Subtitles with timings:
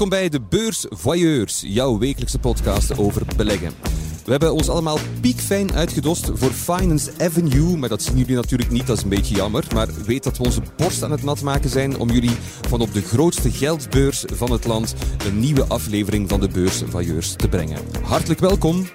[0.00, 3.72] Welkom bij de Beurs Voyeurs, jouw wekelijkse podcast over beleggen.
[4.24, 8.86] We hebben ons allemaal piekfijn uitgedost voor Finance Avenue, maar dat zien jullie natuurlijk niet,
[8.86, 9.64] dat is een beetje jammer.
[9.74, 12.36] Maar weet dat we onze borst aan het nat maken zijn om jullie
[12.68, 14.94] van op de grootste geldbeurs van het land
[15.26, 17.78] een nieuwe aflevering van de Beurs Voyeurs te brengen.
[18.02, 18.86] Hartelijk welkom.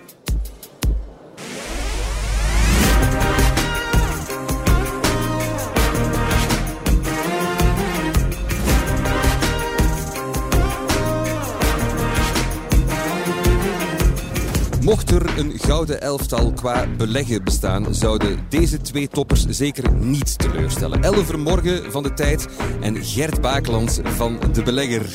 [14.86, 21.04] Mocht er een gouden elftal qua beleggen bestaan, zouden deze twee toppers zeker niet teleurstellen.
[21.04, 22.48] Elle Vermorgen van de Tijd
[22.82, 25.12] en Gert Bakeland van de Belegger.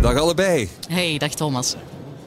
[0.00, 0.68] Dag allebei.
[0.88, 1.76] Hey, dag Thomas.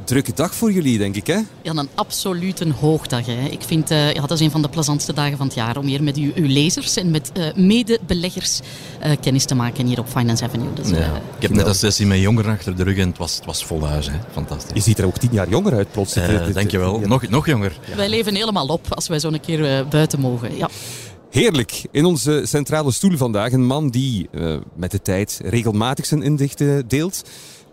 [0.06, 1.40] Drukke dag voor jullie, denk ik, hè?
[1.62, 3.26] Ja, een absolute hoogdag.
[3.26, 3.48] Hè.
[3.50, 5.86] Ik vind uh, ja, dat is een van de plezantste dagen van het jaar om
[5.86, 8.60] hier met uw, uw lezers en met uh, medebeleggers
[9.06, 10.74] uh, kennis te maken hier op Finance Avenue.
[10.74, 11.22] Dus, ja.
[11.36, 13.66] Ik heb net een sessie met jongeren achter de rug en het was, het was
[13.66, 14.10] vol huis.
[14.10, 14.18] Hè.
[14.32, 14.73] Fantastisch.
[14.73, 16.14] Je ziet er ook tien jaar jonger uit, plots.
[16.54, 17.00] dankjewel.
[17.00, 17.80] Nog, nog jonger.
[17.90, 17.95] Ja.
[17.95, 20.58] Wij leven helemaal op als wij zo een keer buiten mogen.
[20.58, 20.70] Ja.
[21.30, 21.86] Heerlijk.
[21.92, 24.30] In onze centrale stoel vandaag een man die
[24.76, 27.23] met de tijd regelmatig zijn inzichten deelt.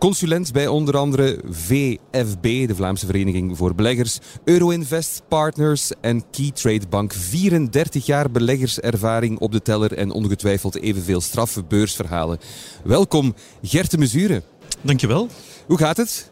[0.01, 7.13] Consulent bij onder andere VFB, de Vlaamse Vereniging voor Beleggers, Euroinvest Partners en Keytrade Bank.
[7.13, 12.39] 34 jaar beleggerservaring op de teller en ongetwijfeld evenveel straffe beursverhalen.
[12.83, 14.43] Welkom Gert de Mezuren.
[14.81, 15.27] Dankjewel.
[15.67, 16.30] Hoe gaat het?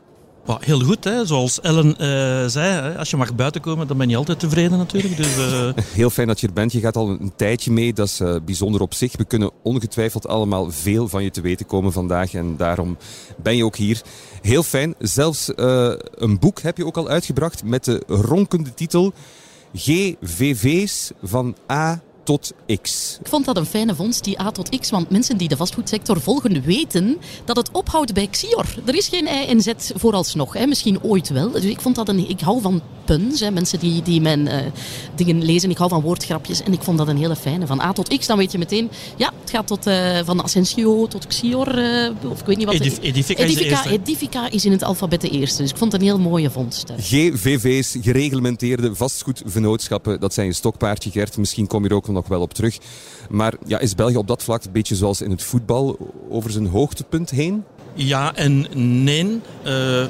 [0.57, 1.25] Heel goed, hè.
[1.25, 2.95] zoals Ellen uh, zei.
[2.97, 5.17] Als je mag buiten komen, dan ben je altijd tevreden natuurlijk.
[5.17, 5.69] Dus, uh...
[5.93, 6.71] Heel fijn dat je er bent.
[6.71, 7.93] Je gaat al een tijdje mee.
[7.93, 9.17] Dat is uh, bijzonder op zich.
[9.17, 12.33] We kunnen ongetwijfeld allemaal veel van je te weten komen vandaag.
[12.33, 12.97] En daarom
[13.43, 14.01] ben je ook hier.
[14.41, 14.95] Heel fijn.
[14.99, 19.13] Zelfs een boek heb je ook al uitgebracht met de ronkende titel
[19.73, 23.17] GVV's van A tot X.
[23.19, 24.89] Ik vond dat een fijne vondst, die A tot X.
[24.89, 28.65] Want mensen die de vastgoedsector volgen weten dat het ophoudt bij Xior.
[28.85, 30.53] Er is geen I en Z vooralsnog.
[30.53, 30.65] Hè.
[30.65, 31.51] Misschien ooit wel.
[31.51, 32.29] Dus ik vond dat een...
[32.29, 33.39] Ik hou van puns.
[33.39, 33.51] Hè.
[33.51, 34.55] Mensen die, die mijn uh,
[35.15, 35.69] dingen lezen.
[35.69, 36.61] Ik hou van woordgrapjes.
[36.61, 37.67] En ik vond dat een hele fijne.
[37.67, 38.89] Van A tot X, dan weet je meteen...
[39.15, 41.77] Ja, het gaat tot, uh, van Ascensio tot Xior.
[41.77, 42.75] Uh, of ik weet niet wat...
[42.75, 45.61] Edif Edifica, Edifica, is Edifica is in het alfabet de eerste.
[45.61, 46.93] Dus ik vond het een heel mooie vondst.
[46.97, 50.19] GVV's, gereglementeerde vastgoedvernootschappen.
[50.19, 51.37] Dat zijn je stokpaardje, Gert.
[51.37, 52.77] Misschien kom je er ook nog wel op terug.
[53.29, 55.97] Maar ja, is België op dat vlak een beetje zoals in het voetbal
[56.29, 57.63] over zijn hoogtepunt heen?
[57.93, 58.65] Ja en
[59.03, 59.41] nee.
[59.65, 60.05] Uh,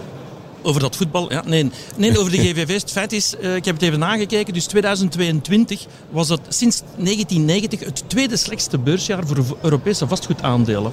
[0.62, 1.72] over dat voetbal, ja, nee.
[1.96, 2.82] Nee, over de GVV's.
[2.82, 7.80] Het feit is, uh, ik heb het even nagekeken, dus 2022 was dat sinds 1990
[7.80, 10.92] het tweede slechtste beursjaar voor Europese vastgoedaandelen.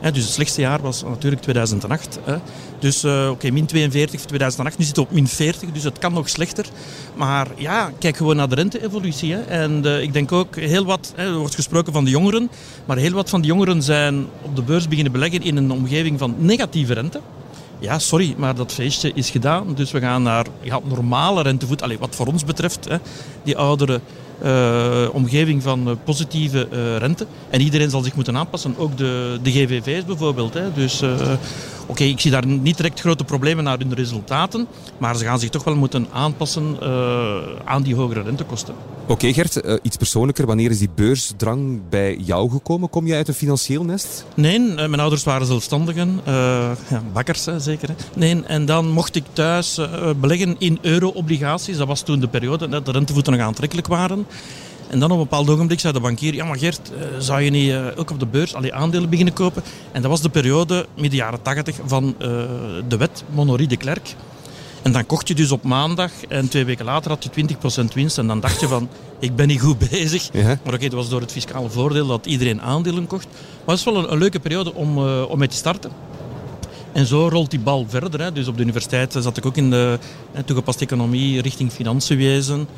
[0.00, 2.18] He, dus het slechtste jaar was natuurlijk 2008.
[2.24, 2.36] Hè.
[2.78, 4.78] Dus uh, oké, okay, min 42 voor 2008.
[4.78, 6.66] Nu zitten we op min 40, dus het kan nog slechter.
[7.14, 9.34] Maar ja, kijk gewoon naar de rente-evolutie.
[9.34, 12.50] En uh, ik denk ook heel wat, hè, er wordt gesproken van de jongeren,
[12.84, 16.18] maar heel wat van de jongeren zijn op de beurs beginnen beleggen in een omgeving
[16.18, 17.20] van negatieve rente.
[17.78, 19.74] Ja, sorry, maar dat feestje is gedaan.
[19.74, 21.82] Dus we gaan naar ja, normale rentevoet.
[21.82, 22.96] Allee, wat voor ons betreft, hè,
[23.42, 24.00] die oudere
[24.44, 27.26] uh, omgeving van uh, positieve uh, rente.
[27.50, 30.54] En iedereen zal zich moeten aanpassen, ook de, de GVV's bijvoorbeeld.
[30.54, 30.72] Hè.
[30.72, 31.02] Dus
[31.88, 34.66] okay, ik zie daar niet direct grote problemen naar hun resultaten,
[34.98, 38.74] maar ze gaan zich toch wel moeten aanpassen uh, aan die hogere rentekosten.
[39.02, 40.46] Oké okay, Gert, uh, iets persoonlijker.
[40.46, 42.90] Wanneer is die beursdrang bij jou gekomen?
[42.90, 44.24] Kom je uit een financieel nest?
[44.34, 47.88] Nee, uh, mijn ouders waren zelfstandigen, ja, bakkers hè, zeker.
[47.88, 47.94] Hè.
[48.14, 49.80] Nee, en dan mocht ik thuis
[50.20, 51.76] beleggen in euro-obligaties.
[51.76, 54.26] Dat was toen de periode dat de rentevoeten nog aantrekkelijk waren.
[54.88, 57.74] En dan op een bepaald ogenblik zei de bankier, ja maar Gert, zou je niet
[57.96, 59.62] ook op de beurs al die aandelen beginnen kopen?
[59.92, 62.28] En dat was de periode, midden jaren 80, van uh,
[62.88, 64.14] de wet Monorie de Klerk.
[64.82, 68.18] En dan kocht je dus op maandag en twee weken later had je 20% winst.
[68.18, 68.88] En dan dacht je van,
[69.18, 70.28] ik ben niet goed bezig.
[70.32, 70.42] Ja.
[70.42, 73.26] Maar oké, okay, het was door het fiscale voordeel dat iedereen aandelen kocht.
[73.64, 75.90] Maar het is wel een, een leuke periode om, uh, om mee te starten.
[76.92, 78.20] En zo rolt die bal verder.
[78.20, 78.32] Hè.
[78.32, 79.98] Dus op de universiteit zat ik ook in de
[80.44, 82.68] toegepaste economie richting financiënwezen.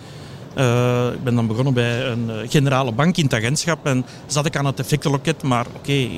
[0.58, 4.56] Uh, ik ben dan begonnen bij een generale bank in het agentschap en zat ik
[4.56, 6.08] aan het effectenloket, maar oké,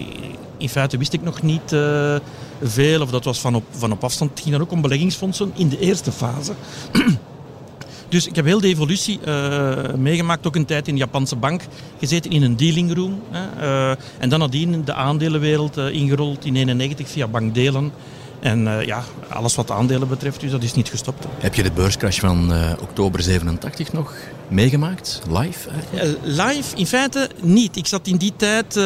[0.57, 2.17] in feite wist ik nog niet uh,
[2.63, 4.31] veel, of dat was van op, van op afstand.
[4.31, 6.53] Het ging dan ook om beleggingsfondsen in de eerste fase.
[8.09, 9.21] Dus ik heb heel de evolutie
[9.97, 11.63] meegemaakt, ook een tijd in de Japanse bank
[11.99, 13.23] gezeten in een dealing room.
[13.31, 17.93] Hè, en dan nadien de aandelenwereld ingerold in 91 via bankdelen.
[18.43, 21.27] En ja, alles wat aandelen betreft, dus dat is niet gestopt.
[21.39, 24.15] Heb je de beurscrash van oktober 87 nog
[24.49, 25.69] meegemaakt, live?
[26.23, 27.77] live in feite niet.
[27.77, 28.77] Ik zat in die tijd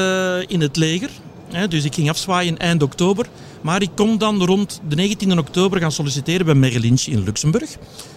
[0.49, 1.11] in het leger.
[1.51, 3.27] Hè, dus ik ging afzwaaien eind oktober.
[3.61, 7.77] Maar ik kon dan rond de 19e oktober gaan solliciteren bij Merrill Lynch in Luxemburg.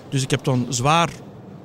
[0.10, 1.10] Dus ik heb dan zwaar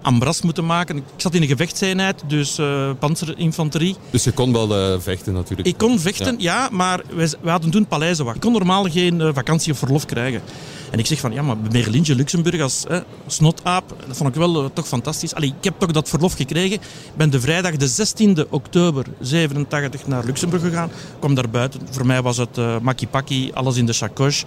[0.04, 0.96] ambras moeten maken.
[0.96, 3.96] Ik zat in een gevechtseenheid, dus uh, panzerinfanterie.
[4.10, 5.68] Dus je kon wel uh, vechten natuurlijk?
[5.68, 8.36] Ik kon vechten, ja, maar wij, wij, hadden toen paleizenwacht.
[8.36, 10.42] Ik kon normaal geen uh, vakantie of verlof krijgen.
[10.90, 14.72] En ik zeg van, ja, maar Merlintje Luxemburg als eh, snotaap, dat vond ik wel
[14.72, 15.34] toch fantastisch.
[15.34, 16.72] Allee, ik heb toch dat verlof gekregen.
[16.74, 16.80] Ik
[17.16, 20.88] ben de vrijdag de 16e oktober 87 naar Luxemburg gegaan.
[20.88, 21.80] Ik kwam daar buiten.
[21.90, 22.76] Voor mij was het uh,
[23.10, 24.44] makkie alles in de chacoche.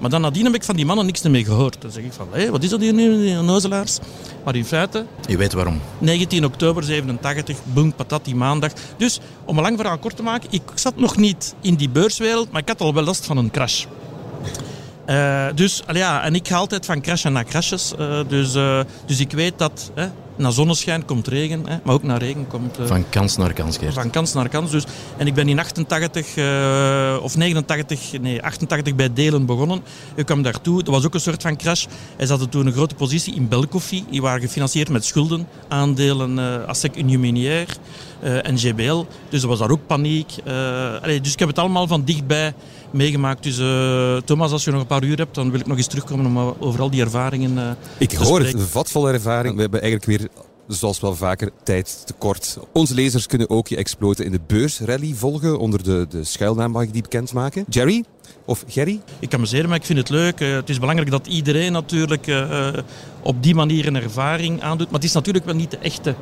[0.00, 1.76] Maar dan nadien heb ik van die mannen niks meer gehoord.
[1.80, 3.98] Dan zeg ik van, hé, wat is dat hier nu, die nozelaars?
[4.44, 5.06] Maar in feite...
[5.26, 5.80] Je weet waarom.
[5.98, 8.72] 19 oktober 87, boom, patat, die maandag.
[8.96, 12.50] Dus, om een lang verhaal kort te maken, ik zat nog niet in die beurswereld,
[12.50, 13.84] maar ik had al wel last van een crash.
[15.06, 17.92] Uh, dus, ja, en ik ga altijd van crashen naar crashes.
[17.98, 19.90] Uh, dus, uh, dus ik weet dat
[20.38, 22.78] na zonneschijn komt regen, hè, maar ook naar regen komt...
[22.84, 23.94] van kans naar kans, Geert.
[23.94, 24.70] Van kans naar kans.
[24.70, 24.84] Dus,
[25.16, 26.26] en ik ben in 88
[27.22, 29.80] of 89, nee, 88 bij Delen begonnen.
[30.14, 31.86] Ik kwam daartoe, dat was ook een soort van crash.
[32.16, 34.04] Hij zat toen een grote positie in Belcoffie.
[34.10, 37.72] Die waren gefinancierd met schulden, aandelen ASEC Union Minière
[38.20, 39.04] en GBL.
[39.28, 40.34] Dus er was daar ook paniek.
[41.22, 42.54] Dus ik heb het allemaal van dichtbij
[42.90, 43.42] meegemaakt.
[43.42, 45.86] Dus uh, Thomas, als je nog een paar uur hebt, dan wil ik nog eens
[45.86, 49.54] terugkomen om over al die ervaringen uh, Ik hoor het, een vatvolle ervaring.
[49.54, 50.28] We hebben eigenlijk weer
[50.68, 52.58] zoals wel vaker, tijd tekort.
[52.72, 56.82] Onze lezers kunnen ook je exploten in de beursrally volgen onder de, de schuilnaam, mag
[56.82, 57.64] ik die bekendmaken?
[57.68, 58.04] Jerry?
[58.44, 59.00] Of Gerry?
[59.18, 60.40] Ik amuseer me, ik vind het leuk.
[60.40, 62.68] Uh, het is belangrijk dat iedereen natuurlijk uh,
[63.22, 64.86] op die manier een ervaring aandoet.
[64.86, 66.14] Maar het is natuurlijk wel niet de echte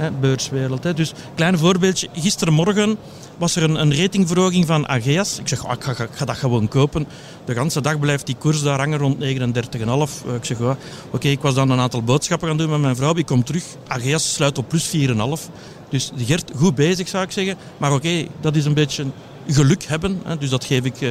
[0.00, 0.84] hè, beurswereld.
[0.84, 0.94] Hè.
[0.94, 2.08] Dus, klein voorbeeldje.
[2.12, 2.96] Gisterenmorgen
[3.36, 5.38] was er een, een ratingverhoging van Ageas.
[5.38, 7.06] Ik zeg, oh, ik, ga, ik, ga, dat gewoon kopen.
[7.44, 10.34] De hele dag blijft die koers daar hangen rond 39,5.
[10.36, 10.70] Ik zeg, oh,
[11.10, 13.16] oké, ik was dan een aantal boodschappen gaan doen met mijn vrouw.
[13.16, 13.64] Ik kom terug.
[13.86, 15.02] Ageas sluit op plus 4,5.
[15.88, 17.56] Dus Gert, goed bezig zou ik zeggen.
[17.76, 19.04] Maar oké, dat is een beetje
[19.46, 20.20] geluk hebben.
[20.24, 20.38] Hè.
[20.38, 21.00] Dus dat geef ik...
[21.00, 21.10] Uh,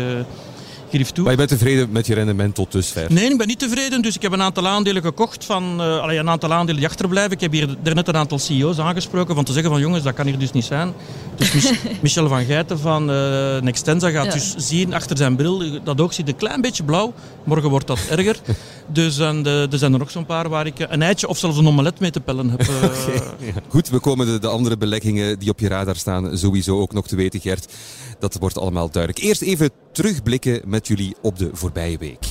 [0.90, 1.24] Toe.
[1.24, 3.14] Maar je bent tevreden met je rendement tot dusver?
[3.14, 4.02] Nee, ik ben niet tevreden.
[4.02, 7.32] Dus ik heb een aantal aandelen gekocht van uh, allee, een aantal aandelen die achterblijven.
[7.32, 10.26] Ik heb hier net een aantal CEO's aangesproken van te zeggen van jongens, dat kan
[10.26, 10.94] hier dus niet zijn.
[11.36, 11.72] Dus
[12.02, 16.28] Michel van Geiten van uh, Nextensa gaat dus zien achter zijn bril, dat oog ziet
[16.28, 17.14] een klein beetje blauw.
[17.44, 18.38] Morgen wordt dat erger.
[18.92, 21.58] Dus en de, er zijn er nog zo'n paar waar ik een eitje of zelfs
[21.58, 22.68] een omelet mee te pellen heb.
[22.70, 22.86] Uh...
[22.86, 26.94] Okay, Goed, we komen de, de andere beleggingen die op je radar staan sowieso ook
[26.94, 27.74] nog te weten, Gert.
[28.20, 29.24] Dat wordt allemaal duidelijk.
[29.24, 32.22] Eerst even terugblikken met jullie op de voorbije week.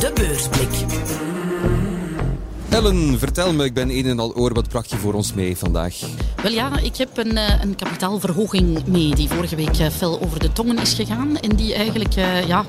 [0.00, 0.68] De beursblik.
[2.68, 4.54] Ellen, vertel me, ik ben een en al oor.
[4.54, 5.94] Wat bracht je voor ons mee vandaag?
[6.42, 10.38] Wel ja, ik heb een, eh, een kapitaalverhoging mee die vorige week eh, fel over
[10.38, 11.38] de tongen is gegaan.
[11.38, 12.64] En die eigenlijk, uh, ja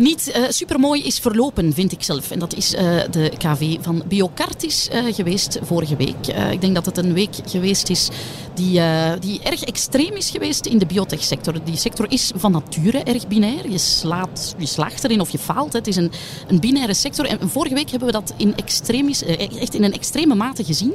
[0.00, 2.30] niet uh, supermooi is verlopen, vind ik zelf.
[2.30, 2.80] En dat is uh,
[3.10, 6.26] de KV van Biocartis uh, geweest vorige week.
[6.50, 8.08] ik denk dat het een week geweest is
[8.54, 8.80] die,
[9.20, 11.64] die erg extreem is geweest in de biotechsector.
[11.64, 13.70] Die sector is van nature erg binair.
[13.70, 15.72] Je, slaat, je slaagt erin of je faalt.
[15.72, 16.12] Het is een,
[16.48, 17.26] een binaire sector.
[17.26, 20.92] En vorige week hebben we dat in extremis, echt in een extreme mate gezien.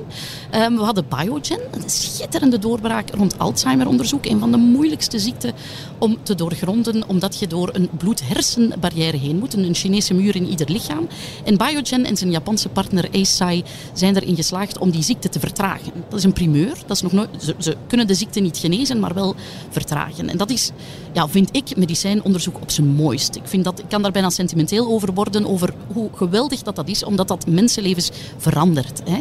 [0.55, 4.25] Um, we hadden Biogen, een schitterende doorbraak rond Alzheimer-onderzoek.
[4.25, 5.53] Een van de moeilijkste ziekten
[5.97, 9.63] om te doorgronden, omdat je door een bloed-hersenbarrière heen moeten.
[9.63, 11.07] Een Chinese muur in ieder lichaam.
[11.43, 13.63] En Biogen en zijn Japanse partner Eisai
[13.93, 15.91] zijn erin geslaagd om die ziekte te vertragen.
[16.09, 16.77] Dat is een primeur.
[16.85, 19.35] Dat is nog nooit, ze, ze kunnen de ziekte niet genezen, maar wel
[19.69, 20.29] vertragen.
[20.29, 20.71] En dat is,
[21.15, 23.35] ja, vind ik, medicijnonderzoek op zijn mooist.
[23.35, 26.89] Ik, vind dat, ik kan daar bijna sentimenteel over worden, over hoe geweldig dat, dat
[26.89, 29.01] is, omdat dat mensenlevens verandert.
[29.09, 29.19] Hè.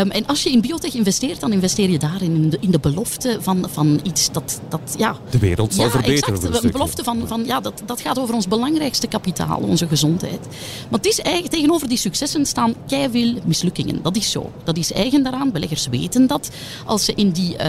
[0.00, 2.78] Um, en als je in biotech investeert, dan investeer je daarin in de, in de
[2.78, 5.16] belofte van, van iets dat, dat ja...
[5.30, 6.34] De wereld zal ja, verbeteren.
[6.34, 10.46] Exact, een belofte van, van ja, dat, dat gaat over ons belangrijkste kapitaal, onze gezondheid.
[10.90, 14.02] Maar het is eigenlijk, tegenover die successen staan veel mislukkingen.
[14.02, 14.52] Dat is zo.
[14.64, 15.52] Dat is eigen daaraan.
[15.52, 16.50] Beleggers weten dat
[16.86, 17.60] als ze in die, uh,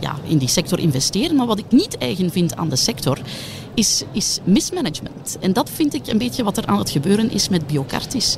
[0.00, 1.36] ja, in die sector investeren.
[1.36, 2.91] Maar wat ik niet eigen vind aan de sector,
[3.74, 5.36] is, is mismanagement.
[5.40, 8.36] En dat vind ik een beetje wat er aan het gebeuren is met Biocartis.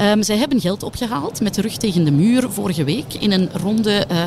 [0.00, 3.48] Um, zij hebben geld opgehaald met de rug tegen de muur vorige week in een
[3.52, 4.22] ronde uh,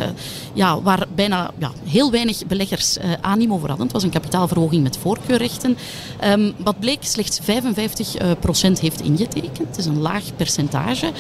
[0.54, 3.86] ja, waar bijna ja, heel weinig beleggers uh, animo voor hadden.
[3.86, 5.78] Het was een kapitaalverhoging met voorkeurrechten.
[6.24, 9.68] Um, wat bleek, slechts 55 uh, procent heeft ingetekend.
[9.68, 11.12] Het is een laag percentage.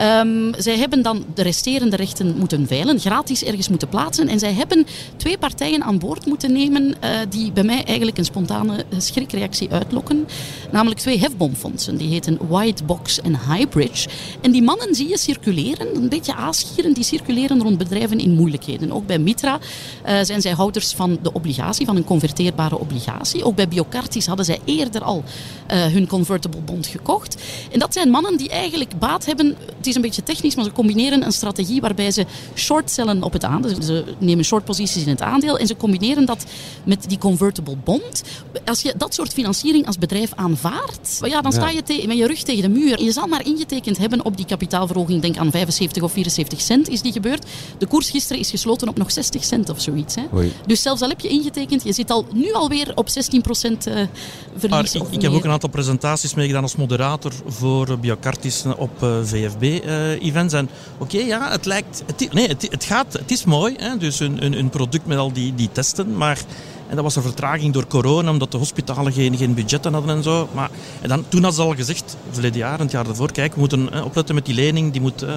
[0.00, 4.28] Um, zij hebben dan de resterende rechten moeten veilen, gratis ergens moeten plaatsen.
[4.28, 4.86] En zij hebben
[5.16, 10.28] twee partijen aan boord moeten nemen uh, die bij mij eigenlijk een spontane schrikreactie uitlokken.
[10.70, 11.96] Namelijk twee hefboomfondsen.
[11.96, 14.08] Die heten Whitebox en Highbridge.
[14.40, 18.92] En die mannen zie je circuleren, een beetje aasgieren, die circuleren rond bedrijven in moeilijkheden.
[18.92, 19.58] Ook bij Mitra
[20.06, 23.44] uh, zijn zij houders van de obligatie, van een converteerbare obligatie.
[23.44, 25.24] Ook bij Biocartis hadden zij eerder al
[25.72, 27.42] uh, hun convertible bond gekocht.
[27.72, 30.72] En dat zijn mannen die eigenlijk baat hebben het is een beetje technisch, maar ze
[30.72, 32.24] combineren een strategie waarbij ze
[32.54, 33.74] shortcellen op het aandeel.
[33.74, 36.44] Dus ze nemen shortposities in het aandeel en ze combineren dat
[36.84, 38.22] met die convertible bond.
[38.64, 42.26] Als je dat soort financiering als bedrijf aanvaardt, ja, dan sta je te- met je
[42.26, 43.02] rug tegen de muur.
[43.02, 47.02] Je zal maar ingetekend hebben op die kapitaalverhoging, denk aan 75 of 74 cent is
[47.02, 47.46] die gebeurd.
[47.78, 50.14] De koers gisteren is gesloten op nog 60 cent of zoiets.
[50.14, 50.22] Hè.
[50.34, 50.52] Oei.
[50.66, 54.08] Dus zelfs al heb je ingetekend, je zit al nu alweer op 16 procent Maar
[54.56, 54.94] verlies.
[55.10, 59.02] ik, heb ook een aantal presentaties meegedaan als moderator voor eh, Biocartis op
[59.82, 60.52] VFB-events.
[60.52, 60.68] en
[60.98, 62.04] oké, ja, het lijkt...
[62.32, 63.12] Nee, het, het gaat...
[63.12, 66.38] Het is mooi, hè, dus een, een, een product met al die, die testen, maar...
[66.88, 70.22] En dat was een vertraging door corona, omdat de hospitalen geen, geen budgetten hadden en
[70.22, 70.48] zo.
[70.52, 73.60] Maar en dan, toen hadden ze al gezegd, verleden jaar het jaar ervoor, kijk, we
[73.60, 75.32] moeten eh, opletten met die lening, die moet eh,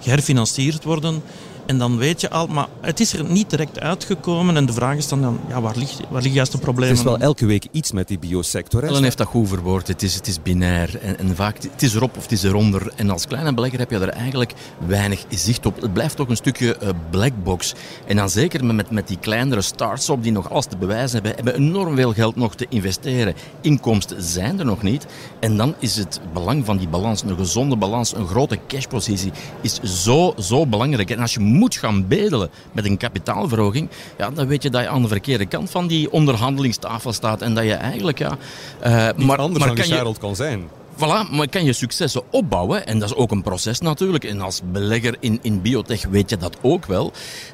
[0.00, 1.22] geherfinancierd worden.
[1.66, 4.56] En dan weet je al, maar het is er niet direct uitgekomen.
[4.56, 6.88] En de vraag is dan, dan ja, waar, ligt, waar liggen juist de problemen?
[6.88, 8.84] Het is wel elke week iets met die biosector.
[8.84, 9.88] Ellen heeft dat goed verwoord.
[9.88, 10.98] Het is, het is binair.
[10.98, 12.92] En, en vaak, het is erop of het is eronder.
[12.96, 14.52] En als kleine belegger heb je er eigenlijk
[14.86, 15.80] weinig zicht op.
[15.80, 17.74] Het blijft toch een stukje eh, blackbox.
[18.06, 21.54] En dan zeker met, met die kleinere start-up die nog alles te bewijzen hebben, hebben
[21.54, 23.34] enorm veel geld nog te investeren.
[23.60, 25.06] Inkomsten zijn er nog niet.
[25.40, 29.80] En dan is het belang van die balans, een gezonde balans, een grote cashpositie, is
[29.82, 31.10] zo, zo belangrijk.
[31.10, 33.88] En als je moet gaan bedelen met een kapitaalverhoging,
[34.18, 37.42] ja, dan weet je dat je aan de verkeerde kant van die onderhandelingstafel staat.
[37.42, 38.36] En dat je eigenlijk, ja...
[38.80, 40.68] eh, maar, anders maar dan kan Gerald kan zijn.
[40.96, 44.60] Voilà, maar kan je successen opbouwen, en dat is ook een proces natuurlijk, en als
[44.72, 47.12] belegger in, in biotech weet je dat ook wel,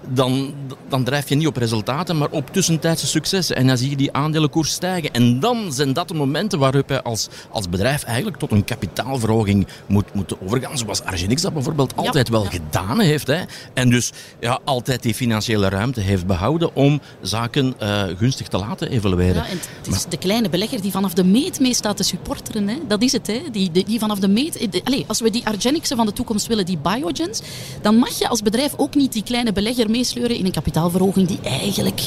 [0.08, 0.54] dan,
[0.88, 3.56] dan drijf je niet op resultaten, maar op tussentijdse successen.
[3.56, 5.12] En dan zie je die aandelenkoers stijgen.
[5.12, 9.66] En dan zijn dat de momenten waarop je als, als bedrijf eigenlijk tot een kapitaalverhoging
[9.86, 12.50] moet, moet overgaan, zoals Argenix dat bijvoorbeeld Ja, altijd wel ja.
[12.50, 13.26] gedaan heeft.
[13.26, 13.42] Hè.
[13.74, 18.90] En dus ja, altijd die financiële ruimte heeft behouden om zaken eh, gunstig te laten
[18.90, 19.34] evalueren.
[19.34, 22.68] Ja, en het is de kleine belegger die vanaf de meet mee staat te supporteren.
[22.68, 22.76] Hè.
[22.88, 24.72] Dat is het, Die, die, vanaf de meet...
[24.72, 27.40] de- allee, als we die Argenixen van de toekomst willen, die biogens,
[27.82, 31.40] dan mag je als bedrijf ook niet die kleine belegger meesleuren in een kapitaalverhoging die
[31.42, 32.00] eigenlijk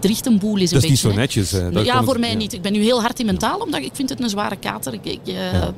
[0.00, 0.70] bedriegt een boel is.
[0.70, 1.50] Een Dat is niet beetje, zo netjes.
[1.50, 1.80] hè.
[1.82, 2.36] Ja, voor mij ja.
[2.36, 2.52] niet.
[2.52, 4.94] Ik ben nu heel hard in mentaal, omdat ik vind het een zware kater.
[4.94, 5.34] Ik, ik, eh,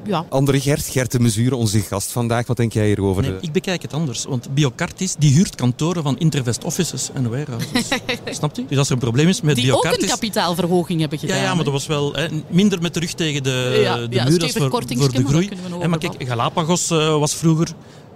[0.07, 0.25] ja.
[0.29, 2.47] Andere Gert, Gert de Mesure, onze gast vandaag.
[2.47, 3.23] Wat denk jij hierover?
[3.23, 4.25] Nee, ik bekijk het anders.
[4.25, 7.89] Want Biocartis die huurt kantoren van Intervest Offices en warehouses.
[8.39, 8.65] Snapt u?
[8.69, 10.11] Dus als er een probleem is met Die ook een Biocartis...
[10.11, 11.43] kapitaalverhoging hebben Ja, gedaan.
[11.43, 11.65] ja, maar hè.
[11.65, 14.39] dat was wel hè, minder met de rug tegen de, Ja, de ja, muur.
[14.39, 15.47] Dat is stevig voor, voor de maar groei.
[15.49, 17.69] daar kunnen we Hè, maar kijk, Galapagos eh, was vroeger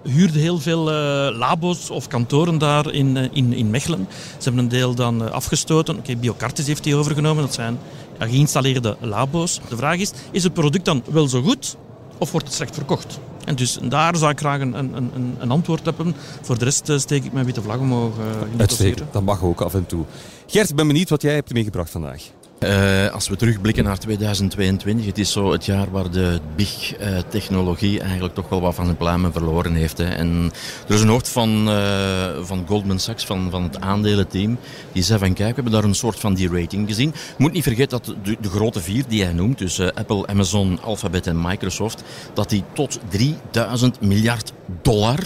[0.03, 4.07] huurde heel veel eh, labo's of kantoren daar in, eh, in, in Mechelen.
[4.09, 5.97] Ze hebben een deel dan eh, afgestoten.
[5.97, 7.43] Oké, Biocartis heeft die overgenomen.
[7.43, 7.79] Dat zijn
[8.17, 9.59] geïnstalleerde labo's.
[9.69, 11.77] De vraag is, is het product dan wel zo goed
[12.17, 13.19] of wordt het slecht verkocht?
[13.45, 16.15] En dus daar zou ik graag een, een, een, een antwoord hebben.
[16.41, 18.13] Voor de rest steek ik mijn witte vlag omhoog.
[18.57, 20.05] Uitstekend, dat mag ook af en toe.
[20.47, 22.31] Gert, ik ben benieuwd wat jij hebt meegebracht vandaag.
[22.59, 28.01] Eh, als we terugblikken naar 2022, het is zo het jaar waar de big eh,
[28.01, 29.97] eigenlijk toch wel wat van zijn pluimen verloren heeft.
[29.97, 30.03] Hè.
[30.03, 30.51] En
[30.87, 34.57] er is een hoofd van, eh, van Goldman Sachs, van, van het aandelenteam,
[34.91, 37.13] die zei van kijk, we hebben daar een soort van die rating gezien.
[37.37, 41.27] Moet niet vergeten dat de, de grote vier die hij noemt, dus Apple, Amazon, Alphabet
[41.27, 45.19] en Microsoft, dat die tot 3000 miljard dollar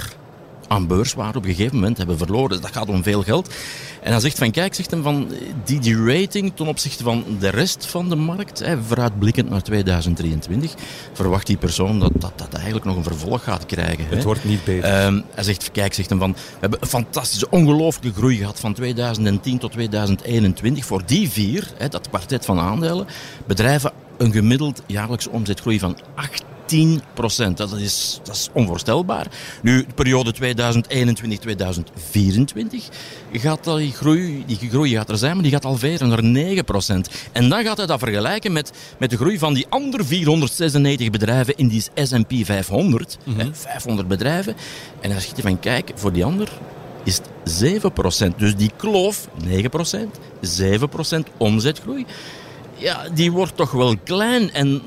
[0.74, 2.50] aan beurs waren op een gegeven moment hebben verloren.
[2.50, 3.54] Dus dat gaat om veel geld.
[4.02, 5.32] En hij zegt van, kijk, zegt hem van,
[5.64, 10.74] die, die rating ten opzichte van de rest van de markt, hè, vooruitblikkend naar 2023,
[11.14, 14.06] verwacht die persoon dat dat, dat eigenlijk nog een vervolg gaat krijgen.
[14.08, 14.16] Hè.
[14.16, 14.90] Het wordt niet beter.
[14.90, 18.74] Ehm, hij zegt, kijk, zegt hem van, we hebben een fantastische, ongelooflijke groei gehad van
[18.74, 20.86] 2010 tot 2021.
[20.86, 23.08] Voor die vier, hè, dat kwartet van aandelen,
[23.48, 25.98] bedrijven een gemiddeld jaarlijkse omzetgroei van
[26.64, 27.58] 18 procent.
[27.58, 29.28] Dat is, dat is onvoorstelbaar.
[29.62, 30.38] Nu, de periode 2021-2024
[33.32, 37.10] gaat die groei, die groei gaat er zijn, maar die gaat alweer naar 9 procent.
[37.32, 41.56] En dan gaat hij dat vergelijken met, met de groei van die andere 496 bedrijven
[41.56, 43.18] in die S&P 500.
[43.36, 44.56] hè, 500 bedrijven.
[45.02, 46.50] En dan zegt hij van, kijk, voor die ander
[47.04, 47.30] is het
[48.34, 48.36] 7%.
[48.38, 49.48] Dus die kloof, 9%,
[50.42, 52.06] 7% omzetgroei,
[52.78, 54.52] ja, die wordt toch wel klein.
[54.52, 54.82] En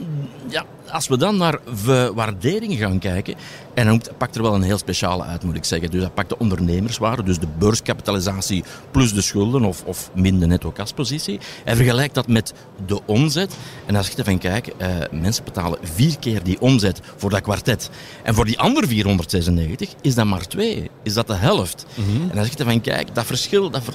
[0.49, 0.65] ja,
[0.97, 3.35] als we dan naar de waardering gaan kijken,
[3.75, 5.91] en dan pakt er wel een heel speciale uit, moet ik zeggen.
[5.91, 10.47] Dus dat pakt de ondernemerswaarde, dus de beurskapitalisatie plus de schulden of, of min de
[10.47, 11.39] netto kaspositie.
[11.65, 12.53] Hij vergelijkt dat met
[12.87, 13.57] de omzet.
[13.87, 17.41] En dan zegt hij van, kijk, eh, mensen betalen vier keer die omzet voor dat
[17.41, 17.91] kwartet.
[18.23, 20.91] En voor die andere 496 is dat maar twee.
[21.03, 21.87] Is dat de helft.
[22.31, 23.95] En dan zegt hij van, kijk, dat verschil, dat ver-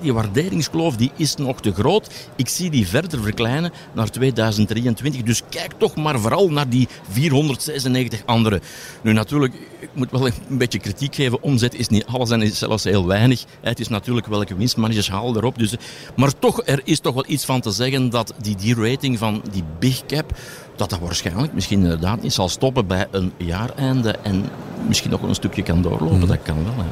[0.00, 2.10] die waarderingskloof die is nog te groot.
[2.36, 5.22] Ik zie die verder verkleinen naar 2023.
[5.22, 8.60] Dus kijk toch maar vooral naar die 496 andere.
[9.02, 11.42] Nu natuurlijk, ik moet wel een beetje kritiek geven.
[11.42, 13.44] Omzet is niet alles en is zelfs heel weinig.
[13.60, 15.58] Het is natuurlijk welke winstmarges halen erop.
[15.58, 15.74] Dus,
[16.16, 19.64] maar toch, er is toch wel iets van te zeggen dat die D-rating van die
[19.78, 20.32] big cap
[20.76, 24.44] dat dat waarschijnlijk misschien inderdaad niet zal stoppen bij een jaareinde en
[24.86, 26.26] misschien nog een stukje kan doorlopen.
[26.26, 26.84] Dat kan wel.
[26.84, 26.90] Hè.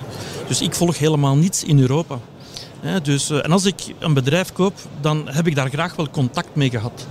[0.49, 2.19] Dus ik volg helemaal niets in Europa.
[3.03, 6.55] Dus, eh, en als ik een bedrijf koop, dan heb ik daar graag wel contact
[6.55, 7.07] mee gehad.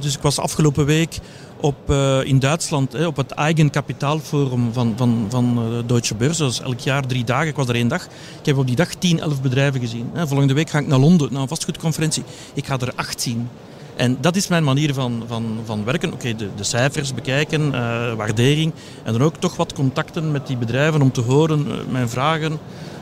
[0.00, 1.18] Dus ik was afgelopen week
[1.60, 6.42] op, eh, in Duitsland op het Eigenkapitaalforum van, van, van eh, Deutsche Börse.
[6.42, 7.48] Dat is elk jaar drie dagen.
[7.48, 8.04] Ik was er één dag.
[8.40, 10.10] Ik heb op die dag 10, 11 bedrijven gezien.
[10.14, 12.22] Volgende week ga ik naar Londen, naar een vastgoedconferentie.
[12.54, 13.48] Ik ga er acht zien.
[13.96, 16.12] En dat is mijn manier van, van, van werken.
[16.12, 17.70] Oké, de, de cijfers bekijken,
[18.16, 18.72] waardering.
[19.04, 22.58] En dan ook toch wat contacten met die bedrijven om te horen, mijn vragen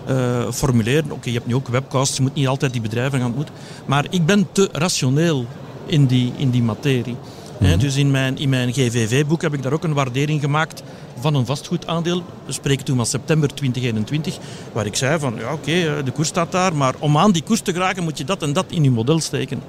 [0.07, 1.13] eh, formuleren.
[1.13, 3.55] Oké, je hebt nu ook webcasts, je moet niet altijd die bedrijven gaan ontmoeten.
[3.87, 5.47] Maar ik ben te rationeel
[5.87, 7.17] in die, in die materie.
[7.59, 10.83] Hè, dus in mijn, in mijn GVV-boek heb ik daar ook een waardering gemaakt
[11.21, 12.23] van een vastgoedaandeel.
[12.47, 14.39] We spreken toen van september 2021,
[14.73, 17.43] waar ik zei van ja oké, eh, de koers staat daar, maar om aan die
[17.43, 19.63] koers te geraken moet je dat en dat in je model steken.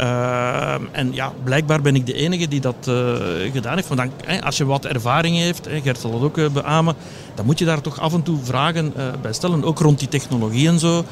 [0.00, 3.14] Uh, en ja, blijkbaar ben ik de enige die dat uh,
[3.52, 3.88] gedaan heeft.
[3.88, 6.94] Want dan, als je wat ervaring heeft, Gert zal dat ook uh, beamen,
[7.34, 10.68] dan moet je daar toch af en toe vragen bij stellen, ook rond die technologie
[10.68, 11.04] en zo.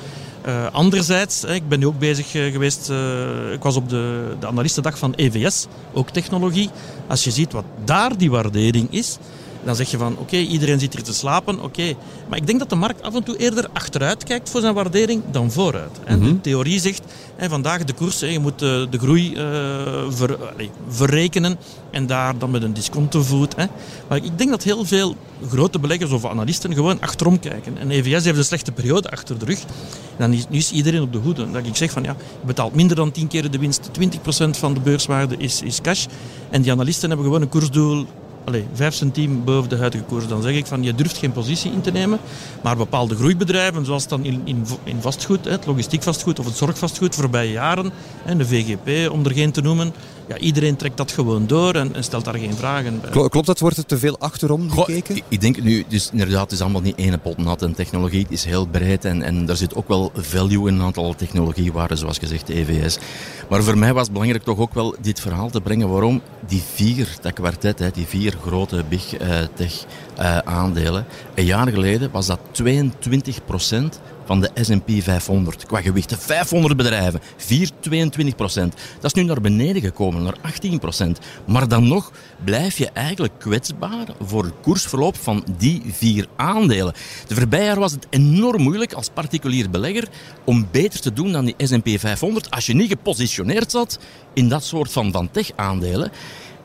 [0.73, 2.91] anderzijds, ik ben nu ook bezig geweest,
[3.53, 6.71] ik was op de, de analistendag van EVS, ook technologie.
[7.07, 9.19] Als je ziet wat daar die waardering is,
[9.67, 11.95] dan zeg je van oké, iedereen zit hier te slapen, oké.
[12.29, 15.23] Maar ik denk dat de markt af en toe eerder achteruit kijkt voor zijn waardering
[15.31, 16.01] dan vooruit.
[16.05, 17.03] En de theorie zegt,
[17.37, 19.35] hè, vandaag de koers, je moet de, de groei
[20.11, 21.59] ver, allez, verrekenen
[21.91, 23.57] en daar dan met een discontovoet.
[23.57, 23.65] Hè.
[24.09, 25.17] Maar ik denk dat heel veel
[25.49, 27.79] grote beleggers of analisten gewoon achterom kijken.
[27.79, 29.61] En EVS heeft een slechte periode achter de rug.
[29.61, 29.67] En
[30.19, 31.51] dan is, nu is iedereen op de hoede.
[31.51, 34.75] Dat ik zeg van ja, je betaalt minder dan 10 keer de winst, 20% van
[34.75, 36.07] de beurswaarde is, is cash.
[36.51, 38.07] En die analisten hebben gewoon een koersdoel
[38.47, 41.73] allez, 5 centiem boven de huidige koers, dan zeg ik van je durft geen positie
[41.73, 42.19] in te nemen.
[42.63, 47.15] Maar bepaalde groeibedrijven, zoals dan in, in, in vastgoed, het logistiek vastgoed of het zorgvastgoed
[47.15, 47.93] voorbije jaren,
[48.37, 49.95] de VGP om er geen te noemen,
[50.29, 53.29] ja, iedereen trekt dat gewoon door en, en stelt daar geen vragen bij.
[53.29, 53.59] Klopt dat?
[53.59, 55.17] Wordt er te veel achterom gekeken?
[55.17, 57.63] Goh, ik denk nu, dus inderdaad, het is allemaal niet ene pot nat.
[57.63, 61.15] En technologie is heel breed en, en er zit ook wel value in een aantal
[61.15, 62.99] technologiewaarden, zoals gezegd, de EVS.
[63.49, 66.63] Maar voor mij was het belangrijk toch ook wel dit verhaal te brengen waarom die
[66.75, 69.85] vier, dat kwartet, hè, die vier grote big uh, tech
[70.19, 73.45] uh, aandelen, een jaar geleden was dat 22
[74.27, 75.67] van de S&P 500.
[75.67, 78.75] Qua gewichten 500 bedrijven, 4, 22 procent.
[79.01, 81.19] Dat is nu naar beneden gekomen, naar 18 procent.
[81.47, 82.13] Maar dan nog
[82.45, 86.93] blijf je eigenlijk kwetsbaar voor het koersverloop van die vier aandelen.
[87.27, 90.09] De voorbije jaar was het enorm moeilijk als particulier belegger
[90.45, 93.99] om beter te doen dan die S&P 500 als je niet gepositioneerd zat
[94.35, 96.11] in dat soort van, van tech-aandelen.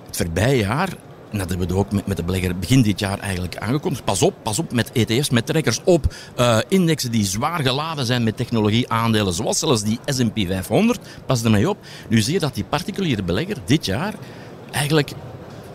[0.07, 0.89] Het voorbije jaar
[1.39, 4.03] dat hebben we ook met, met de belegger begin dit jaar eigenlijk aangekondigd.
[4.03, 8.23] Pas op, pas op met ETF's, met trekkers op uh, indexen die zwaar geladen zijn
[8.23, 10.99] met technologieaandelen, zoals zelfs die S&P 500.
[11.25, 11.77] Pas ermee op.
[12.09, 14.13] Nu zie je dat die particuliere belegger dit jaar
[14.71, 15.11] eigenlijk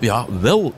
[0.01, 0.75] ja, wel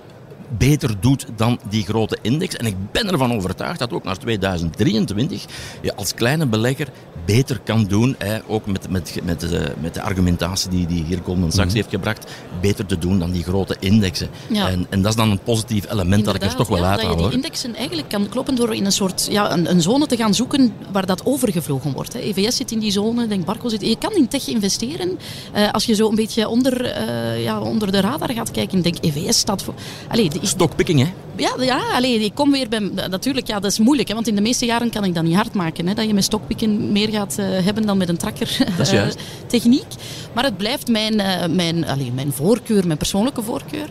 [0.58, 2.56] beter doet dan die grote index.
[2.56, 5.44] En ik ben ervan overtuigd dat ook naar 2023
[5.80, 6.88] je als kleine belegger
[7.34, 11.20] beter kan doen, hè, ook met, met, met, de, met de argumentatie die, die hier
[11.24, 11.76] Goldman Sachs mm -hmm.
[11.76, 14.28] heeft gebracht, beter te doen dan die grote indexen.
[14.46, 14.68] Ja.
[14.68, 16.90] En, en dat is dan een positief element Inderdaad, dat ik er toch wel ja,
[16.90, 17.10] uit haal.
[17.10, 20.06] Dat je die indexen eigenlijk kan kloppen door in een soort ja, een, een zone
[20.06, 22.12] te gaan zoeken waar dat overgevlogen wordt.
[22.12, 22.18] Hè.
[22.18, 23.80] EVS zit in die zone, denk Barco zit.
[23.80, 25.18] Je kan in tech investeren
[25.56, 28.78] uh, als je zo een beetje onder, uh, ja, onder de radar gaat kijken.
[28.78, 29.74] Ik denk EVS staat voor.
[30.08, 31.06] Allee, de, Stockpicking, hè?
[31.36, 32.78] Ja, ja allee, ik kom weer bij.
[33.10, 35.34] Natuurlijk, ja, dat is moeilijk, hè, want in de meeste jaren kan ik dat niet
[35.34, 35.86] hard maken.
[35.86, 38.56] Hè, dat je met stockpicken meer gaat uh, hebben dan met een tracker
[38.92, 39.02] uh,
[39.46, 39.86] techniek.
[40.34, 43.86] Maar het blijft mijn, uh, mijn, allee, mijn voorkeur, mijn persoonlijke voorkeur.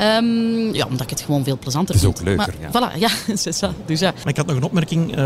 [0.00, 2.18] Um, ja, omdat ik het gewoon veel plezanter vind.
[2.18, 2.90] Het is ook leuker, maar, ja.
[2.90, 3.10] Voilà, ja,
[3.50, 3.72] is dat.
[3.86, 4.12] Dus, ja.
[4.16, 5.16] Maar ik had nog een opmerking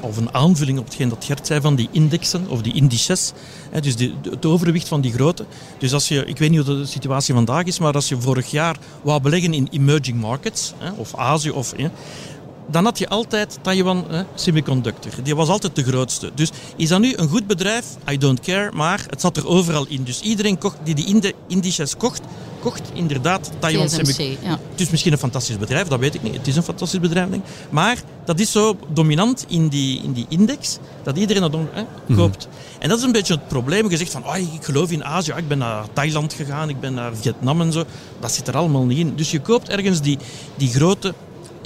[0.00, 3.32] of een aanvulling op hetgeen dat Gert zei van die indexen of die indices.
[3.70, 5.44] Hè, dus die, het overwicht van die grote.
[5.78, 8.50] Dus als je, ik weet niet hoe de situatie vandaag is, maar als je vorig
[8.50, 11.88] jaar wou beleggen in emerging markets, hè, of Azië, of, hè,
[12.70, 15.12] dan had je altijd Taiwan hè, Semiconductor.
[15.22, 16.30] Die was altijd de grootste.
[16.34, 17.86] Dus is dat nu een goed bedrijf?
[18.10, 20.04] I don't care, maar het zat er overal in.
[20.04, 22.20] Dus iedereen kocht, die die indices kocht,
[22.60, 24.48] kocht inderdaad Taiwan Semiconductor.
[24.48, 24.58] Ja.
[24.70, 26.36] Het is misschien een fantastisch bedrijf, dat weet ik niet.
[26.36, 27.50] Het is een fantastisch bedrijf, denk ik.
[27.70, 31.82] Maar dat is zo dominant in die, in die index, dat iedereen dat hè,
[32.14, 32.46] koopt.
[32.46, 32.78] Mm -hmm.
[32.78, 33.90] En dat is een beetje het probleem.
[33.90, 36.94] Je zegt van, oh, ik geloof in Azië, ik ben naar Thailand gegaan, ik ben
[36.94, 37.84] naar Vietnam en zo.
[38.20, 39.16] Dat zit er allemaal niet in.
[39.16, 40.18] Dus je koopt ergens die,
[40.56, 41.14] die grote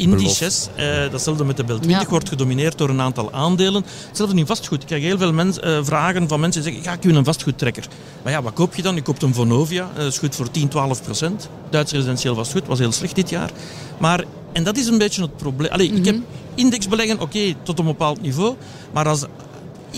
[0.03, 2.09] indices, eh, datzelfde met de Bel 20, Ja.
[2.09, 3.85] wordt gedomineerd door een aantal aandelen.
[4.09, 4.81] Hetzelfde in vastgoed.
[4.81, 7.25] Ik krijg heel veel mens, eh, vragen van mensen die zeggen, ja, ik wil een
[7.25, 7.87] vastgoedtrekker.
[8.23, 8.95] Maar ja, wat koop je dan?
[8.95, 11.49] Je koopt een Vonovia, eh, dat is goed voor 10, 12 procent.
[11.71, 13.51] Duits residentieel vastgoed was heel slecht dit jaar.
[13.99, 15.71] Maar, en dat is een beetje het probleem.
[15.73, 16.17] Allee, Ik heb
[16.55, 18.55] indexbeleggen, oké, tot een bepaald niveau.
[18.93, 19.25] Maar als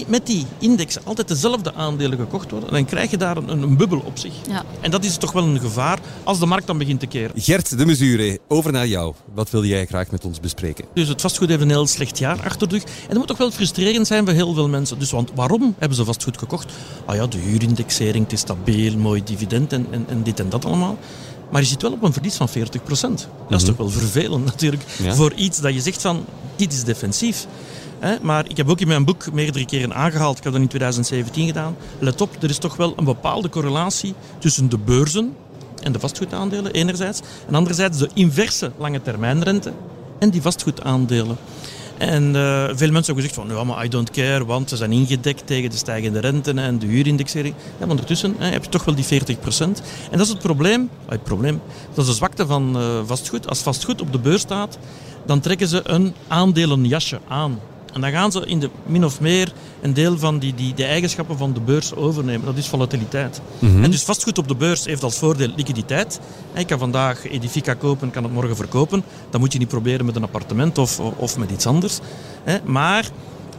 [0.07, 4.02] met die index altijd dezelfde aandelen gekocht worden, dan krijg je daar een, een bubbel
[4.04, 4.33] op zich.
[4.48, 4.64] Ja.
[4.80, 7.40] En dat is toch wel een gevaar als de markt dan begint te keren.
[7.40, 9.14] Gert de Mesure, over naar jou.
[9.35, 10.85] Wat wil jij graag met ons bespreken?
[10.94, 12.85] Dus het vastgoed heeft een heel slecht jaar achter de rug.
[12.85, 14.98] En dat moet toch wel frustrerend zijn voor heel veel mensen.
[14.98, 16.72] Dus want waarom hebben ze vastgoed gekocht?
[17.04, 20.64] Ah ja, de huurindexering, het is stabiel, mooi dividend en, en, en dit en dat
[20.64, 20.98] allemaal.
[21.50, 22.52] Maar je zit wel op een verlies van 40%.
[23.48, 24.83] Dat is toch wel vervelend natuurlijk.
[25.02, 25.14] Ja.
[25.14, 26.24] Voor iets dat je zegt van,
[26.57, 27.46] dit is defensief.
[28.22, 31.46] Maar ik heb ook in mijn boek meerdere keren aangehaald, ik heb dat in 2017
[31.46, 31.76] gedaan.
[31.98, 35.36] Let op, er is toch wel een bepaalde correlatie tussen de beurzen
[35.82, 37.20] en de vastgoedaandelen enerzijds.
[37.48, 39.72] En anderzijds de inverse lange termijnrente
[40.18, 41.36] en die vastgoedaandelen.
[41.98, 44.92] En eh, veel mensen hebben gezegd van, ja, maar I don't care, want ze zijn
[44.92, 47.54] ingedekt tegen de stijgende rente en de huurindexering.
[47.54, 49.08] Ja, maar ondertussen hè, heb je toch wel die 40%.
[49.58, 49.74] En
[50.10, 51.60] dat is het probleem, ah, het probleem,
[51.94, 53.48] dat is de zwakte van eh, vastgoed.
[53.48, 54.78] Als vastgoed op de beurs staat,
[55.26, 57.58] dan trekken ze een aandelenjasje aan.
[57.94, 60.85] En dan gaan ze in de, min of meer een deel van die, die, de
[60.85, 62.46] eigenschappen van de beurs overnemen.
[62.46, 63.40] Dat is volatiliteit.
[63.61, 66.20] En dus vastgoed op de beurs heeft als voordeel liquiditeit.
[66.54, 69.04] Ik kan vandaag Edifica kopen, kan het morgen verkopen.
[69.30, 71.98] Dat moet je niet proberen met een appartement of, of met iets anders.
[72.64, 73.11] Maar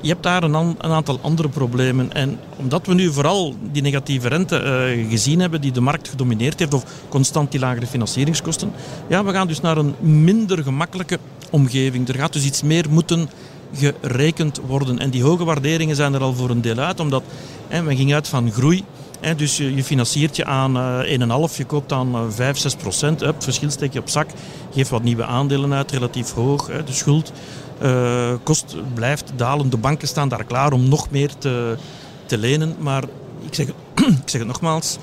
[0.02, 2.14] je hebt daar een, een aantal andere problemen.
[2.14, 6.60] En omdat we nu vooral die negatieve rente eh, gezien hebben, die de markt gedomineerd
[6.60, 8.72] heeft, of constant die lagere financieringskosten,
[9.08, 11.20] ja, we gaan dus naar een minder gemakkelijke
[11.50, 12.08] omgeving.
[12.08, 13.30] Er gaat dus iets meer moeten
[13.74, 15.00] gerekend worden.
[15.00, 17.24] En die hoge waarderingen zijn er al voor een deel uit, omdat
[17.68, 18.84] hè, men ging uit van groei.
[19.20, 23.22] Hè, dus je, financiert je aan eh 1,5, je koopt aan eh, 5, 6 procent.
[23.22, 24.30] Up, verschil steek je op zak,
[24.74, 26.68] geeft wat nieuwe aandelen uit, relatief hoog.
[26.68, 27.32] Hè, de schuld
[27.80, 29.70] eh, kost blijft dalen.
[29.70, 31.78] De banken staan daar klaar om nog meer te,
[32.26, 32.76] te lenen.
[32.80, 33.04] Maar
[33.46, 33.68] ik zeg,
[34.24, 34.98] ik zeg het nogmaals,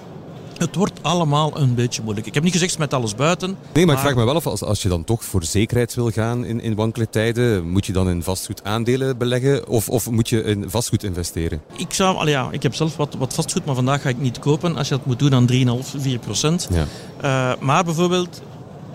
[0.62, 2.27] het wordt allemaal een beetje moeilijk.
[2.27, 3.57] Ik heb niet gezegd met alles buiten.
[3.72, 6.11] Nee, maar ik vraag me wel af, als, als je dan toch voor zekerheid wil
[6.11, 10.29] gaan in, in wankele tijden, moet je dan in vastgoed aandelen beleggen of, of moet
[10.29, 11.62] je in vastgoed investeren?
[11.77, 14.38] Ik, zou, allee, ja, ik heb zelf wat, wat vastgoed, maar vandaag ga ik niet
[14.38, 14.77] kopen.
[14.77, 16.68] Als je dat moet doen, dan 3,5, 4 procent.
[16.70, 16.87] Ja.
[17.20, 18.42] Eh, maar bijvoorbeeld,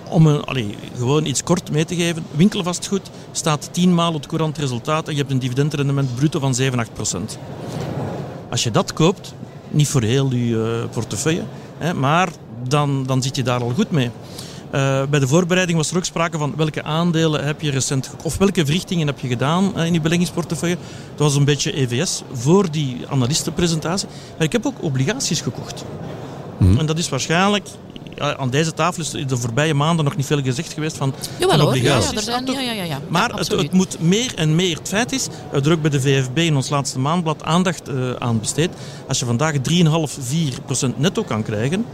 [0.09, 2.25] om een, allee, gewoon iets kort mee te geven.
[2.35, 6.79] Winkelvastgoed staat 10 maal het courant resultaat en je hebt een dividendrendement bruto van 7,
[6.79, 7.37] 8 procent.
[8.49, 9.33] Als je dat koopt,
[9.69, 11.43] niet voor heel je eh, portefeuille,
[11.77, 12.29] hè, maar
[12.67, 14.11] dan, dan zit je daar al goed mee.
[14.71, 18.37] Eh, bij de voorbereiding was er ook sprake van welke aandelen heb je recent of
[18.37, 20.77] welke verrichtingen heb je gedaan eh, in je beleggingsportefeuille.
[21.09, 24.07] Dat was een beetje EVS voor die analistenpresentatie.
[24.37, 25.85] Maar ik heb ook obligaties gekocht.
[26.59, 27.67] En dat is waarschijnlijk,
[28.17, 31.57] ja, aan deze tafel is de voorbije maanden nog niet veel gezegd geweest van, Jawel
[31.57, 32.25] van obligaties.
[32.25, 32.99] ja, ja, ja, ja, ja.
[33.07, 34.77] Maar het, het moet meer en meer.
[34.77, 38.39] Het feit is, er ook bij de VFB in ons laatste maandblad aandacht eh, aan
[38.39, 38.69] besteed.
[39.07, 39.59] Als je vandaag 3,5,
[40.19, 41.85] 4 procent netto kan krijgen,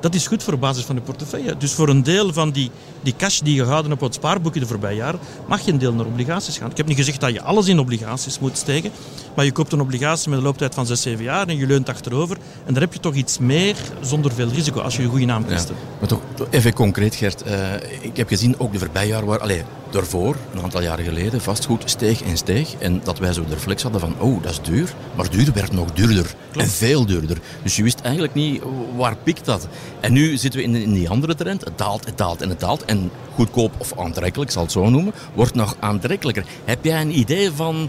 [0.00, 1.56] dat is goed voor de basis van je portefeuille.
[1.56, 2.70] Dus voor een deel van die,
[3.02, 5.78] die cash die je gehouden hebt op het spaarboekje de voorbije jaren, mag je een
[5.78, 6.70] deel naar obligaties gaan.
[6.70, 8.90] Ik heb niet gezegd dat je alles in obligaties moet steken,
[9.36, 11.88] maar je koopt een obligatie met een looptijd van 6, 7 jaar en je leunt
[11.88, 12.36] achterover.
[12.66, 15.46] En daar heb je toch iets meer zonder veel risico als je een goede naam
[15.46, 15.68] kiest.
[15.68, 15.74] Ja.
[15.98, 17.42] Maar toch, even concreet, Gert.
[17.42, 21.40] Eh, ik heb gezien ook de voorbije jaren, waar, allee, daarvoor, een aantal jaren geleden,
[21.40, 22.74] vastgoed steeg en steeg.
[22.78, 24.94] En dat wij zo de reflex hadden van, oh, dat is duur.
[25.14, 26.34] Maar duur werd nog duurder.
[26.56, 27.38] En veel duurder.
[27.62, 28.62] Dus je wist eigenlijk niet,
[28.96, 29.68] waar pikt dat?
[30.00, 31.64] En nu zitten we in, in die andere trend.
[31.64, 32.84] Het daalt, het daalt en het daalt.
[32.84, 36.44] En goedkoop of aantrekkelijk, ik zal het zo noemen, wordt nog aantrekkelijker.
[36.64, 37.88] Heb jij een idee van,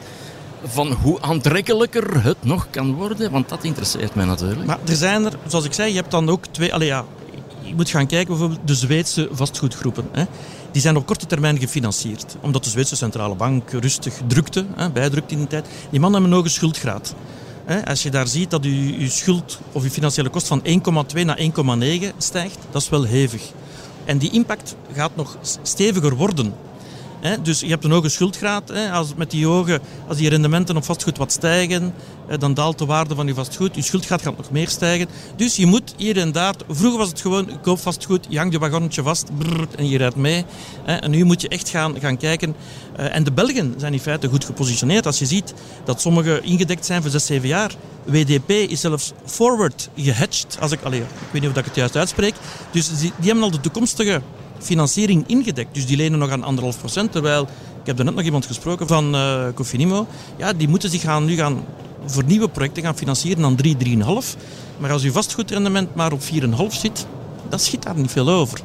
[0.63, 3.31] van hoe aantrekkelijker het nog kan worden?
[3.31, 4.65] Want dat interesseert mij natuurlijk.
[4.65, 6.73] Maar er zijn er, zoals ik zei, je hebt dan ook twee.
[6.73, 7.05] Allee, ja,
[7.61, 10.07] je moet gaan kijken bijvoorbeeld de Zweedse vastgoedgroepen.
[10.11, 10.23] Hè.
[10.71, 12.35] Die zijn op korte termijn gefinancierd.
[12.41, 15.65] Omdat de Zweedse centrale bank rustig drukte, hè, bijdrukte in die tijd.
[15.89, 17.15] Die mannen hebben een hoge schuldgraad.
[17.85, 21.39] Als je daar ziet dat je, je schuld of je financiële kost van 1,2 naar
[21.39, 23.51] 1,9 stijgt, dat is wel hevig.
[24.05, 26.53] En die impact gaat nog steviger worden.
[27.21, 28.69] Hè, dus je hebt een hoge schuldgraad.
[28.69, 31.93] Hè, als, met die hoge, als die rendementen op vastgoed wat stijgen,
[32.27, 33.75] hè, dan daalt de waarde van je vastgoed.
[33.75, 35.07] Je schuldgraad gaat nog meer stijgen.
[35.35, 36.55] Dus je moet hier en daar...
[36.69, 39.29] Vroeger was het gewoon, koop vastgoed, je hangt je wagonnetje vast
[39.75, 40.45] en je rijdt mee.
[40.83, 42.55] Hè, en nu moet je echt gaan, gaan kijken.
[42.95, 45.05] Eh, en de Belgen zijn in feite goed gepositioneerd.
[45.05, 45.53] Als je ziet
[45.83, 47.75] dat sommigen ingedekt zijn voor 6, 7 jaar.
[48.05, 50.57] WDP is zelfs forward gehedged.
[50.59, 52.33] Als ik, allee, ik weet niet of ik het juist uitspreek.
[52.71, 54.21] Dus die hebben al de toekomstige
[54.61, 55.73] financiering ingedekt.
[55.73, 57.11] Dus die lenen nog aan anderhalf procent.
[57.11, 57.41] Terwijl,
[57.81, 60.07] ik heb net nog iemand gesproken van eh Cofinimo.
[60.37, 61.63] Ja, die moeten zich gaan, nu gaan
[62.05, 64.37] voor nieuwe projecten gaan financieren aan 3, 3,5.
[64.77, 66.27] Maar als je vastgoedrendement maar op 4,5
[66.67, 67.05] zit,
[67.49, 68.61] dan schiet daar niet veel over.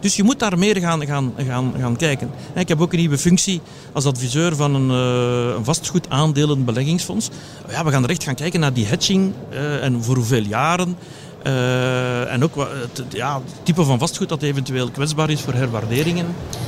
[0.00, 2.30] Dus je moet daar meer gaan, gaan, gaan, gaan kijken.
[2.54, 3.60] En ik heb ook een nieuwe functie
[3.92, 7.30] als adviseur van een, uh, een vastgoed aandelen beleggingsfonds.
[7.70, 10.96] Ja, we gaan er echt gaan kijken naar die hedging uh, en voor hoeveel jaren.
[11.46, 16.26] Uh, en ook het, ja, type van vastgoed dat eventueel kwetsbaar is voor herwaarderingen.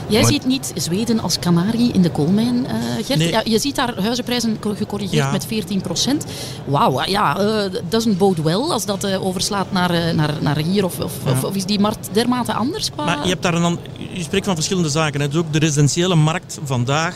[0.09, 0.31] Jij maar...
[0.31, 2.73] ziet niet Zweden als kanarie in de koolmijn, uh,
[3.05, 3.19] Gert.
[3.19, 3.31] Nee.
[3.31, 5.31] Ja, je ziet daar huizenprijzen gecorrigeerd ja.
[5.31, 6.25] met 14 procent.
[6.67, 10.85] Wauw, ja, uh, doesn't bode well als dat overslaat naar, naar, naar hier.
[10.85, 11.47] Of, of, ja.
[11.47, 12.91] of, is die markt dermate anders?
[12.91, 13.05] Qua...
[13.05, 13.79] Maar je, hebt daar een,
[14.13, 15.21] je spreekt van verschillende zaken.
[15.21, 15.29] Hè.
[15.29, 17.15] Dus ook de residentiële markt vandaag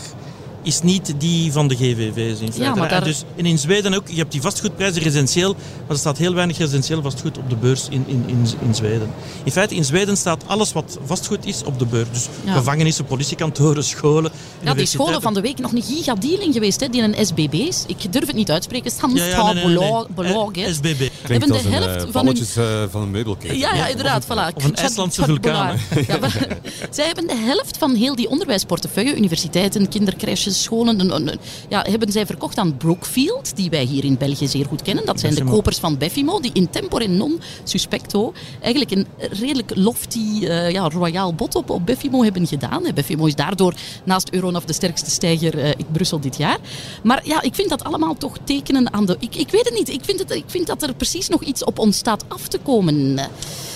[0.64, 2.62] is niet die van de GVV's in feite.
[2.62, 3.04] Ja, maar daar...
[3.04, 6.58] dus, en in Zweden ook, je hebt die vastgoedprijzen residentieel, maar er staat heel weinig
[6.58, 9.10] residentieel vastgoed op de beurs in, in, in, in Zweden.
[9.44, 12.08] In feite, in Zweden staat alles wat vastgoed is op de beurs.
[12.12, 12.52] Dus ja.
[12.52, 14.32] gevangenissen, politiekantoren, scholen.
[14.62, 17.84] Ja, die scholen van de week nog een gigadealing geweest, hè, die een SBB's.
[17.86, 18.90] Ik durf het niet uitspreken.
[18.90, 21.08] Stans ja, ja, nee, nee, SBB.
[21.22, 22.46] Hebben de helft van hun...
[22.58, 23.58] Uh, van een meubelketen.
[23.58, 24.26] Ja, ja, inderdaad.
[24.28, 24.54] Of, voilà.
[24.54, 25.78] of een IJslandse vulkaan.
[26.06, 26.18] Ja,
[26.90, 31.38] zij hebben de helft van heel die onderwijsportefeuille, universiteiten, kindercrèches, scholen, een, een,
[31.68, 35.06] ja, hebben zij verkocht aan Brookfield, die wij hier in België zeer goed kennen.
[35.06, 40.18] Dat zijn de kopers van Beffimo, die in tempore non suspecto eigenlijk een redelijk lofty,
[40.18, 42.82] uh, ja, royaal bod op, op Beffimo hebben gedaan.
[42.94, 46.58] Beffimo is daardoor naast Euronaf de sterkste stijger uh, in Brussel dit jaar.
[47.02, 49.16] Maar ja, ik vind dat allemaal toch tekenen aan de...
[49.18, 49.88] Ik, ik weet het niet.
[49.88, 52.58] Ik vind, het, ik vind dat er precies nog iets op ons staat af te
[52.58, 53.18] komen.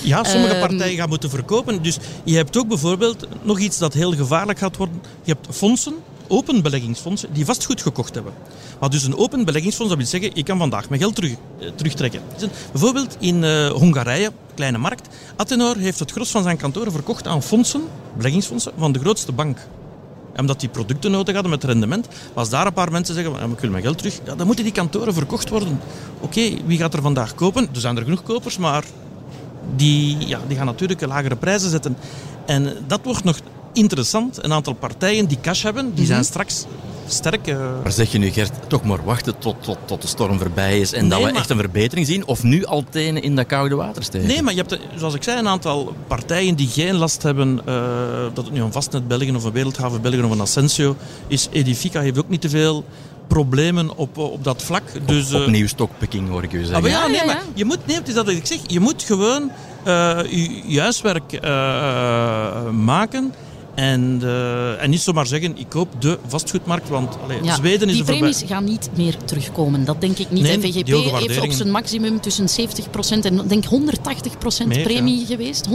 [0.03, 1.83] Ja, sommige uh, partijen gaan moeten verkopen.
[1.83, 5.03] Dus je hebt ook bijvoorbeeld nog iets dat heel gevaarlijk gaat worden.
[5.23, 5.95] Je hebt fondsen
[6.29, 8.33] open beleggingsfondsen die vastgoed gekocht hebben.
[8.81, 11.69] Maar dus een open beleggingsfonds, dat wil zeggen, ik kan vandaag mijn geld terug, eh,
[11.75, 12.21] terugtrekken.
[12.73, 17.43] Bijvoorbeeld in uh, Hongarije, kleine markt, Athenor heeft het gros van zijn kantoren verkocht aan
[17.43, 17.83] fondsen,
[18.17, 19.59] beleggingsfondsen, van de grootste bank.
[20.37, 23.71] Omdat die producten nodig hadden met rendement, als daar een paar mensen zeggen, ik wil
[23.71, 25.81] mijn geld terug, ja, dan moeten die kantoren verkocht worden.
[26.21, 27.69] Oké, wie gaat er vandaag kopen?
[27.75, 28.85] Er zijn er genoeg kopers, maar
[29.77, 31.97] die, ja, die gaan natuurlijk lagere prijzen zetten.
[32.47, 33.39] En dat wordt nog
[33.79, 34.45] interessant.
[34.45, 36.65] Een aantal partijen die cash hebben, die zijn straks
[37.07, 37.47] sterk.
[37.47, 37.59] Uh...
[37.83, 40.93] Maar zeg je nu, Gert, toch maar wachten tot, tot, tot de storm voorbij is
[40.93, 41.35] en nee, dat we maar...
[41.35, 42.27] echt een verbetering zien?
[42.27, 44.29] Of nu al tenen in dat koude water steken?
[44.29, 47.75] Nee, maar je hebt, zoals ik zei, een aantal partijen die geen last hebben, uh,
[48.35, 51.49] dat het nu een Vastnet België of een Wereldhaven België of een Ascensio is.
[51.53, 52.85] Edifica heeft ook niet te veel
[53.27, 54.83] problemen op, op dat vlak.
[55.07, 55.41] Dus, uh...
[55.41, 56.85] Opnieuw stokpicking hoor ik u zeggen.
[56.85, 59.51] Ah, ja, nee, maar je moet, nee, het is dat ik zeg, je moet gewoon
[59.87, 60.19] uh,
[60.67, 63.35] je, huiswerk uh, maken.
[63.79, 67.95] En, uh, en niet zomaar zeggen, ik koop de vastgoedmarkt, want allee, ja, Zweden is
[67.95, 70.43] Die premies gaan niet meer terugkomen, dat denk ik niet.
[70.43, 73.69] Nee, VGP heeft op zijn maximum tussen 70% en denk 180%
[74.67, 75.27] meer, premie ja.
[75.27, 75.69] geweest.
[75.69, 75.73] 180%.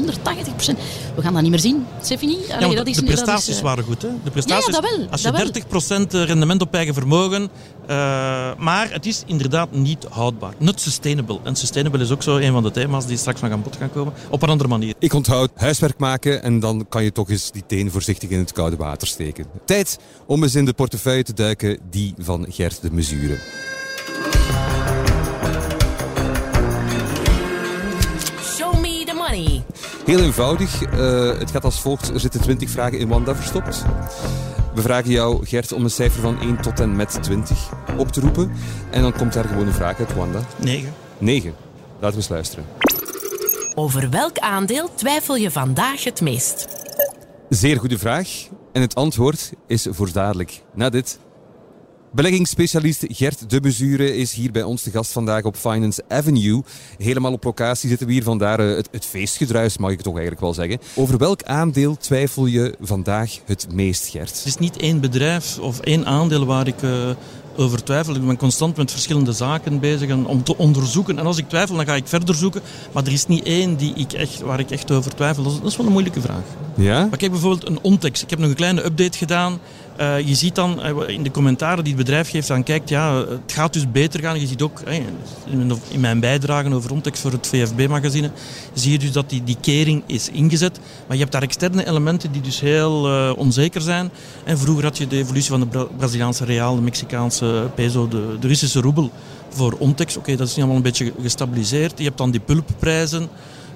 [1.15, 2.53] We gaan dat niet meer zien, Stephanie.
[2.53, 3.63] Allee, ja, dat is, de prestaties dat is, uh...
[3.63, 4.01] waren goed.
[4.01, 4.07] Hè?
[4.23, 5.07] De prestaties, ja, dat wel.
[5.09, 5.61] Als je dat
[6.07, 6.23] 30% wel.
[6.23, 7.47] rendement op eigen vermogen, uh,
[8.57, 10.53] maar het is inderdaad niet houdbaar.
[10.57, 11.39] Not sustainable.
[11.43, 13.91] En sustainable is ook zo een van de thema's die straks nog aan bod gaan
[13.91, 14.93] komen, op een andere manier.
[14.99, 18.51] Ik onthoud huiswerk maken en dan kan je toch eens die teen voorzichtig in het
[18.51, 19.45] koude water steken.
[19.65, 23.38] Tijd om eens in de portefeuille te duiken, die van Gert de Mesure.
[28.43, 29.63] Show me the money.
[30.06, 30.82] Heel eenvoudig.
[30.82, 32.10] Uh, het gaat als volgt.
[32.10, 33.84] Er zitten 20 vragen in Wanda verstopt.
[34.75, 38.19] We vragen jou, Gert, om een cijfer van 1 tot en met 20 op te
[38.21, 38.51] roepen.
[38.91, 40.39] En dan komt daar gewoon een vraag uit, Wanda.
[40.58, 40.93] 9.
[41.17, 41.53] 9.
[41.99, 42.65] Laten we eens luisteren.
[43.75, 46.67] Over welk aandeel twijfel je vandaag het meest?
[47.53, 48.47] Zeer goede vraag.
[48.71, 50.61] En het antwoord is voor dadelijk.
[50.75, 51.19] Na dit.
[52.11, 56.63] Beleggingsspecialist Gert de Bezure is hier bij ons te gast vandaag op Finance Avenue.
[56.97, 60.53] Helemaal op locatie zitten we hier, vandaar het, het feestgedruis, mag ik toch eigenlijk wel
[60.53, 60.79] zeggen.
[60.95, 64.37] Over welk aandeel twijfel je vandaag het meest, Gert?
[64.37, 67.09] Het is niet één bedrijf of één aandeel waar ik uh,
[67.55, 68.15] over twijfel.
[68.15, 71.19] Ik ben constant met verschillende zaken bezig om te onderzoeken.
[71.19, 72.61] En als ik twijfel, dan ga ik verder zoeken.
[72.91, 75.43] Maar er is niet één die ik echt, waar ik echt over twijfel.
[75.43, 76.43] Dat is, dat is wel een moeilijke vraag.
[76.75, 77.05] Ja?
[77.05, 78.23] Maar kijk bijvoorbeeld een Ontex.
[78.23, 79.59] Ik heb nog een kleine update gedaan.
[79.99, 83.15] Uh, je ziet dan uh, in de commentaren die het bedrijf geeft, dan kijkt, ja,
[83.15, 84.39] het gaat dus beter gaan.
[84.39, 84.82] Je ziet ook
[85.89, 88.32] in mijn bijdragen over Ontex voor het VFB-magazine,
[88.73, 90.79] zie je dus dat die, die kering is ingezet.
[91.08, 94.12] Maar je hebt daar externe elementen die dus heel onzeker zijn.
[94.43, 98.38] En vroeger had je de evolutie van de Bra Braziliaanse real, de Mexicaanse peso, de,
[98.39, 99.12] de Russische roebel
[99.49, 100.17] voor Ontex.
[100.17, 101.97] Oké, dat is nu allemaal een beetje gestabiliseerd.
[101.97, 103.29] Je hebt dan die pulpprijzen.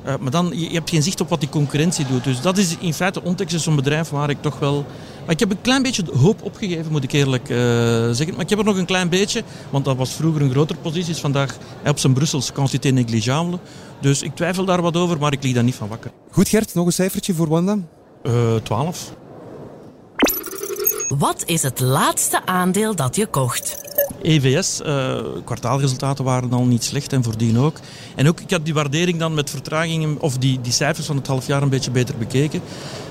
[0.08, 2.24] Uh, maar dan, je, je, hebt geen zicht op wat die concurrentie doet.
[2.24, 4.86] Dus dat is in feite Ontex is zo'n bedrijf waar ik toch wel...
[5.26, 8.32] Maar ik heb een klein beetje hoop opgegeven, moet ik eerlijk uh, zeggen.
[8.32, 11.14] Maar ik heb er nog een klein beetje, want dat was vroeger een grotere positie.
[11.14, 13.60] Is vandaag op zijn Brusselse quantité negligible.
[14.02, 16.12] Dus ik twijfel daar wat over, maar ik lig daar niet van wakker.
[16.32, 17.78] Goed Gert, nog een cijfertje voor Wanda?
[18.24, 19.14] Uh, 12.
[21.08, 23.87] Wat is het laatste aandeel dat je kocht?
[24.22, 27.80] EVS, uh, kwartaalresultaten waren al niet slecht en voordien ook.
[28.16, 31.28] En ook, ik had die waardering dan met vertragingen, of die, die cijfers van het
[31.28, 32.62] halfjaar een beetje beter bekeken.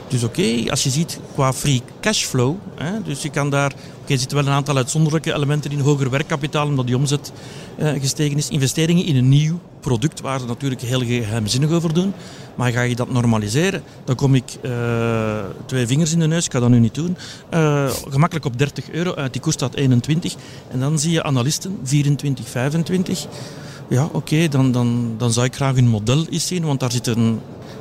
[0.08, 4.18] Dus oké, als je ziet qua free cashflow, hè, dus je kan daar, oké, er
[4.18, 7.32] zitten wel een aantal uitzonderlijke elementen in, hoger werkkapitaal omdat die omzet
[7.78, 12.12] uh, gestegen is, investeringen in een nieuw product waar ze natuurlijk heel geheimzinnig over doen.
[12.54, 16.52] Maar ga je dat normaliseren, dan kom ik uh, twee vingers in de neus, ik
[16.52, 17.16] ga dat nu niet doen,
[17.54, 20.34] uh, gemakkelijk op 30 euro uit, die kost dat 21.
[20.70, 23.26] En dan zie je analisten 24, 25.
[23.88, 26.92] Ja, oké, okay, dan, dan, dan zou ik graag hun model eens zien, want daar
[26.92, 27.40] zit een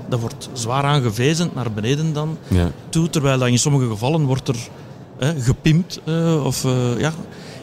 [0.09, 2.71] dat wordt zwaar aangewezen naar beneden dan ja.
[2.89, 3.09] toe.
[3.09, 4.57] Terwijl dat in sommige gevallen wordt er
[5.17, 5.99] hè, gepimpt.
[6.05, 7.13] Uh, of, uh, ja.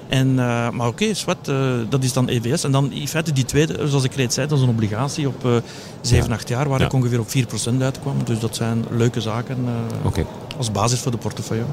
[0.09, 0.37] en, uh,
[0.71, 2.65] maar oké, okay, dat is dan EVS.
[2.65, 5.63] En dan in feite die tweede, zoals ik reeds zei, dat is een obligatie op
[6.01, 6.35] 7, ja.
[6.35, 6.87] 8 jaar, waar ja.
[6.87, 8.25] ik ongeveer op 4% uitkwam.
[8.25, 9.67] Dus dat zijn leuke zaken
[10.03, 10.27] okay.
[10.57, 11.65] als basis voor de portefeuille.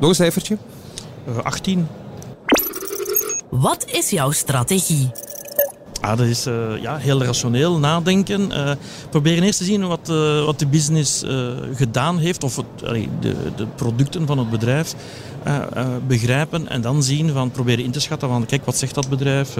[0.00, 0.58] Nog een cijfertje?
[1.42, 1.86] 18.
[3.50, 5.10] Wat is jouw strategie?
[6.00, 8.50] Ah, dat is uh, ja, heel rationeel nadenken.
[8.50, 8.70] Uh,
[9.10, 11.24] proberen eerst te zien wat, uh, wat de business
[11.74, 12.66] gedaan heeft, of het,
[13.20, 14.94] de, de, producten van het bedrijf
[16.06, 19.56] begrijpen en dan zien van proberen in te schatten van kijk, wat zegt dat bedrijf?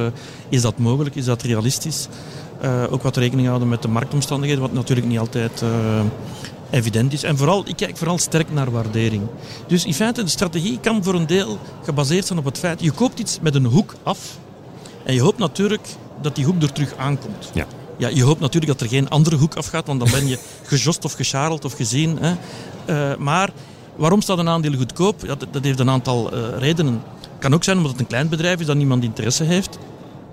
[0.48, 1.14] is dat mogelijk?
[1.14, 2.08] Is dat realistisch?
[2.90, 5.62] ook wat rekening houden met de marktomstandigheden, wat natuurlijk niet altijd
[6.70, 7.22] evident is.
[7.22, 9.22] En vooral, ik kijk vooral sterk naar waardering.
[9.66, 12.90] Dus in feite, de strategie kan voor een deel gebaseerd zijn op het feit, je
[12.90, 14.38] koopt iets met een hoek af
[15.04, 15.88] en je hoopt natuurlijk
[16.22, 17.50] dat die hoek er terug aankomt.
[17.54, 17.66] Ja.
[17.98, 21.04] Ja, je hoopt natuurlijk dat er geen andere hoek afgaat, want dan ben je gejost
[21.04, 22.18] of gescharreld of gezien.
[22.20, 22.34] Hè.
[22.86, 23.50] Uh, maar
[23.96, 25.20] waarom staat een aandeel goedkoop?
[25.20, 27.02] Ja, dat, dat heeft een aantal uh, redenen.
[27.20, 29.78] Het kan ook zijn omdat het een klein bedrijf is dat niemand interesse heeft.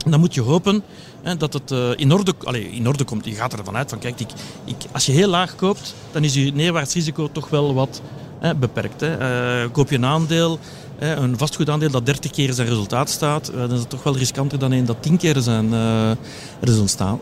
[0.05, 0.83] En dan moet je hopen
[1.21, 3.25] hè, dat het uh, in, orde, allez, in orde komt.
[3.25, 4.29] Je gaat ervan uit van, kijk, ik,
[4.63, 8.01] ik, als je heel laag koopt, dan is je neerwaarts risico toch wel wat
[8.39, 9.01] hè, beperkt.
[9.01, 9.69] Hè.
[9.69, 10.59] koop je een aandeel
[10.99, 14.71] een vastgoedaandeel dat 30 keer zijn resultaat staat, dan is het toch wel riskanter dan
[14.71, 16.11] een dat 10 keer zijn uh,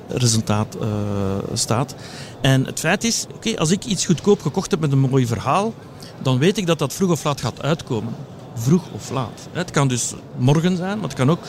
[0.07, 0.87] resultaat, uh,
[1.53, 1.95] staat.
[2.41, 5.73] En het feit is, oké, als ik iets goedkoop gekocht heb met een mooi verhaal,
[6.21, 8.15] dan weet ik dat dat vroeg of laat gaat uitkomen.
[8.53, 9.47] Vroeg of laat.
[9.51, 11.43] Het kan dus morgen zijn, maar het kan ook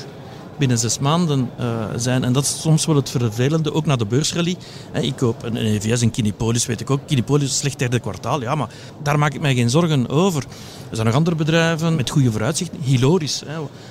[0.58, 2.24] binnen zes maanden uh, zijn.
[2.24, 4.56] En dat is soms wel het vervelende, ook na de beursrally.
[4.92, 7.00] ik koop een, EVS, een Kinipolis, weet ik ook.
[7.06, 8.68] Kinipolis is slecht derde kwartaal, ja, maar
[9.02, 10.42] daar maak ik mij geen zorgen over.
[10.90, 12.80] Er zijn nog andere bedrijven met goede vooruitzichten.
[12.80, 13.42] Hiloris,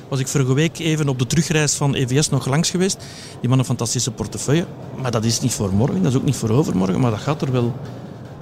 [0.07, 2.97] was ik vorige week even op de terugreis van EVS nog langs geweest.
[2.97, 4.65] Die hebben een fantastische portefeuille.
[5.01, 7.41] Maar dat is niet voor morgen, dat is ook niet voor overmorgen, maar dat gaat
[7.41, 7.73] er wel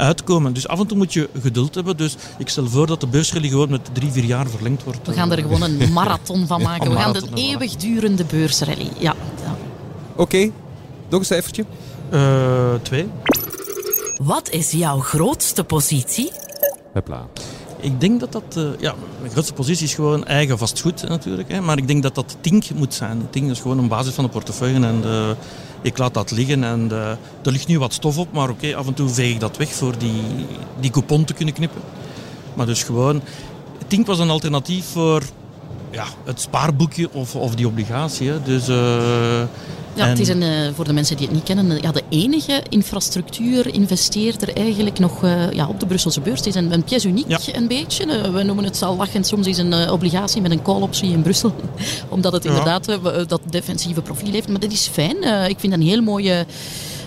[0.01, 0.53] uitkomen.
[0.53, 1.97] Dus af en toe moet je geduld hebben.
[1.97, 5.07] Dus ik stel voor dat de beursrally gewoon met drie, vier jaar verlengd wordt.
[5.07, 6.89] We gaan er gewoon een marathon van maken.
[6.89, 8.89] We gaan de eeuwigdurende beursrally.
[8.97, 9.15] Ja.
[9.43, 9.55] ja.
[10.11, 10.51] Oké, okay.
[11.09, 11.65] nog een cijfertje.
[12.13, 13.07] Uh, twee.
[14.23, 16.31] Wat is jouw grootste positie?
[16.93, 17.27] Hopla.
[17.81, 18.43] Ik denk dat dat...
[18.57, 18.95] Uh, ja,
[19.31, 21.51] grootste positie is gewoon eigen vastgoed natuurlijk.
[21.51, 23.27] Hè, maar ik denk dat dat Tink moet zijn.
[23.29, 24.85] Tink is gewoon een basis van de portefeuille.
[24.85, 25.35] En de,
[25.81, 28.87] ik laat dat liggen en de, er ligt nu wat stof op, maar oké, af
[28.87, 30.21] en toe veeg ik dat weg voor die,
[30.79, 31.81] die coupon te kunnen knippen.
[32.53, 33.21] Maar dus gewoon,
[33.87, 35.23] Tink was een alternatief voor
[35.91, 38.29] ja, het spaarboekje of, of die obligatie.
[38.29, 38.41] Hè.
[38.43, 38.67] Dus,
[39.93, 42.63] ja, het is een, uh, voor de mensen die het niet kennen, ja, de enige
[42.69, 46.37] infrastructuur-investeerder eigenlijk nog uh, ja, op de Brusselse beurs.
[46.39, 47.39] Het is een, een pièce uniek ja.
[47.53, 48.31] een beetje.
[48.31, 51.55] we noemen het al lachend, soms is een obligatie met een call-optie in Brussel.
[52.09, 52.85] Omdat het inderdaad
[53.27, 54.47] dat defensieve profiel heeft.
[54.47, 55.49] Maar dat is fijn.
[55.49, 56.45] ik vind dat een heel mooie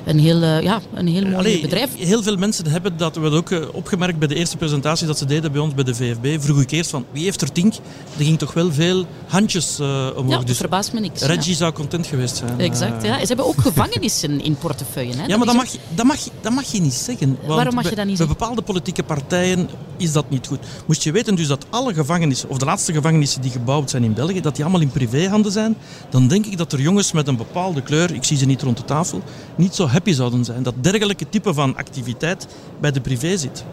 [0.04, 1.90] een heel, uh, ja, een heel mooi Allee, bedrijf.
[1.96, 5.24] Heel veel mensen hebben dat, we ook uh, opgemerkt bij de eerste presentatie dat ze
[5.24, 6.42] deden bij ons bij de VFB.
[6.42, 7.74] Vroeg ik eerst van, wie heeft er tink?
[8.18, 10.40] Er ging toch wel veel handjes uh, omhoog.
[10.40, 11.22] Ja, dus verbaast me niks.
[11.22, 11.56] Reggie ja.
[11.56, 12.60] zou content geweest zijn.
[12.60, 13.18] Exact, ja.
[13.20, 15.16] Ze hebben ook gevangenissen in portefeuille.
[15.16, 15.26] Hè?
[15.26, 17.38] Ja, maar dat mag, je, dat, mag dat mag je niet zeggen.
[17.46, 18.36] Waarom mag je dat niet zeggen?
[18.36, 20.58] Bij bepaalde politieke partijen is dat niet goed.
[20.86, 24.14] Moest je weten dus dat alle gevangenissen, of de laatste gevangenissen die gebouwd zijn in
[24.14, 25.76] België, dat die allemaal in privéhanden zijn,
[26.10, 28.76] dan denk ik dat er jongens met een bepaalde kleur, ik zie ze niet rond
[28.76, 29.22] de tafel,
[29.56, 30.62] niet zo happy zouden zijn.
[30.62, 32.46] Dat dergelijke type van activiteit
[32.80, 33.64] bij de privé zit.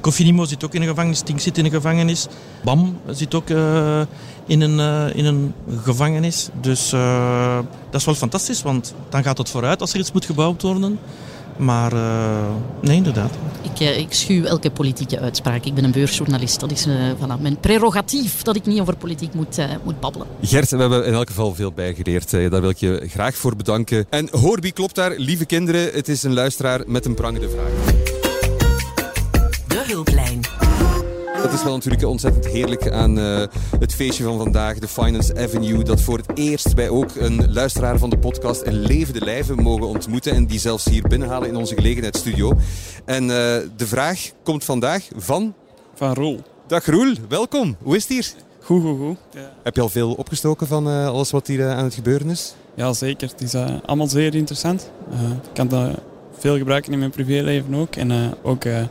[0.00, 2.26] Cofinimo zit ook in een gevangenis, Tink zit in een gevangenis,
[2.64, 4.00] BAM zit ook uh,
[4.46, 6.48] in, een, uh, in een gevangenis.
[6.60, 7.58] Dus uh,
[7.90, 10.98] dat is wel fantastisch, want dan gaat het vooruit als er iets moet gebouwd worden.
[11.58, 11.92] Maar
[12.80, 13.30] nee, inderdaad.
[13.62, 15.64] Ik, ik schuw elke politieke uitspraak.
[15.64, 16.60] Ik ben een beursjournalist.
[16.60, 20.26] Dat is voilà, mijn prerogatief dat ik niet over politiek moet, moet babbelen.
[20.42, 22.30] Gert, we hebben in elk geval veel bijgeleerd.
[22.30, 24.06] daar wil ik je graag voor bedanken.
[24.10, 25.90] En hoor wie klopt daar, lieve kinderen.
[25.92, 27.98] Het is een luisteraar met een prangende vraag.
[31.42, 33.42] Dat is wel natuurlijk ontzettend heerlijk aan uh,
[33.78, 35.84] het feestje van vandaag, de Finance Avenue.
[35.84, 39.86] Dat voor het eerst wij ook een luisteraar van de podcast in levende lijven mogen
[39.86, 40.32] ontmoeten.
[40.32, 42.56] En die zelfs hier binnenhalen in onze gelegenheidsstudio.
[43.04, 43.28] En uh,
[43.76, 45.54] de vraag komt vandaag van...
[45.94, 46.40] Van Roel.
[46.66, 47.76] Dag Roel, welkom.
[47.82, 48.32] Hoe is het hier?
[48.62, 49.16] Goed, goed, goed.
[49.62, 52.54] Heb je al veel opgestoken van eh, alles wat hier eh, aan het gebeuren is?
[52.74, 53.28] Ja, zeker.
[53.28, 54.90] Het is eh, allemaal zeer interessant.
[55.10, 55.90] Eh, ik kan dat
[56.38, 57.96] veel gebruiken in mijn privéleven ook.
[57.96, 58.82] En eh, ook eh,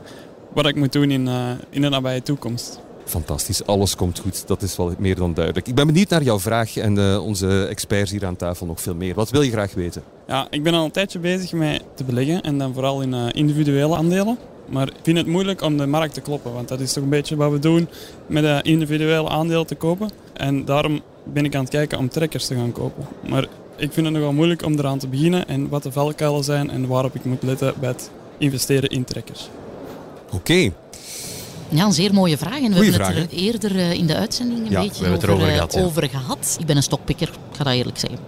[0.57, 2.79] wat ik moet doen in, eh, in de nabije toekomst.
[3.05, 4.47] Fantastisch, alles komt goed.
[4.47, 5.67] Dat is wel meer dan duidelijk.
[5.67, 8.95] Ik ben benieuwd naar jouw vraag en eh, onze experts hier aan tafel nog veel
[8.95, 9.13] meer.
[9.13, 10.03] Wat wil je graag weten?
[10.27, 13.25] Ja, ik ben al een tijdje bezig met te beleggen en dan vooral in eh,
[13.31, 14.37] individuele aandelen.
[14.69, 17.09] Maar ik vind het moeilijk om de markt te kloppen, want dat is toch een
[17.09, 17.87] beetje wat we doen
[18.25, 20.09] met uh, individuele aandelen te kopen.
[20.33, 23.05] En daarom ben ik aan het kijken om trekkers te gaan kopen.
[23.29, 26.69] Maar ik vind het nogal moeilijk om eraan te beginnen en wat de valkuilen zijn
[26.69, 29.49] en waarop ik moet letten bij het investeren in trekkers.
[30.31, 30.71] Oké.
[31.69, 32.57] Ja, een zeer mooie vraag.
[32.61, 35.03] En we Goeie hebben vraag, het er eerder eh, in de uitzending een Ja, beetje
[35.03, 35.81] we over, eh, gehad, ja.
[35.81, 36.55] over gehad.
[36.59, 38.19] Ik ben een stokpikker, ik ga dat eerlijk zeggen.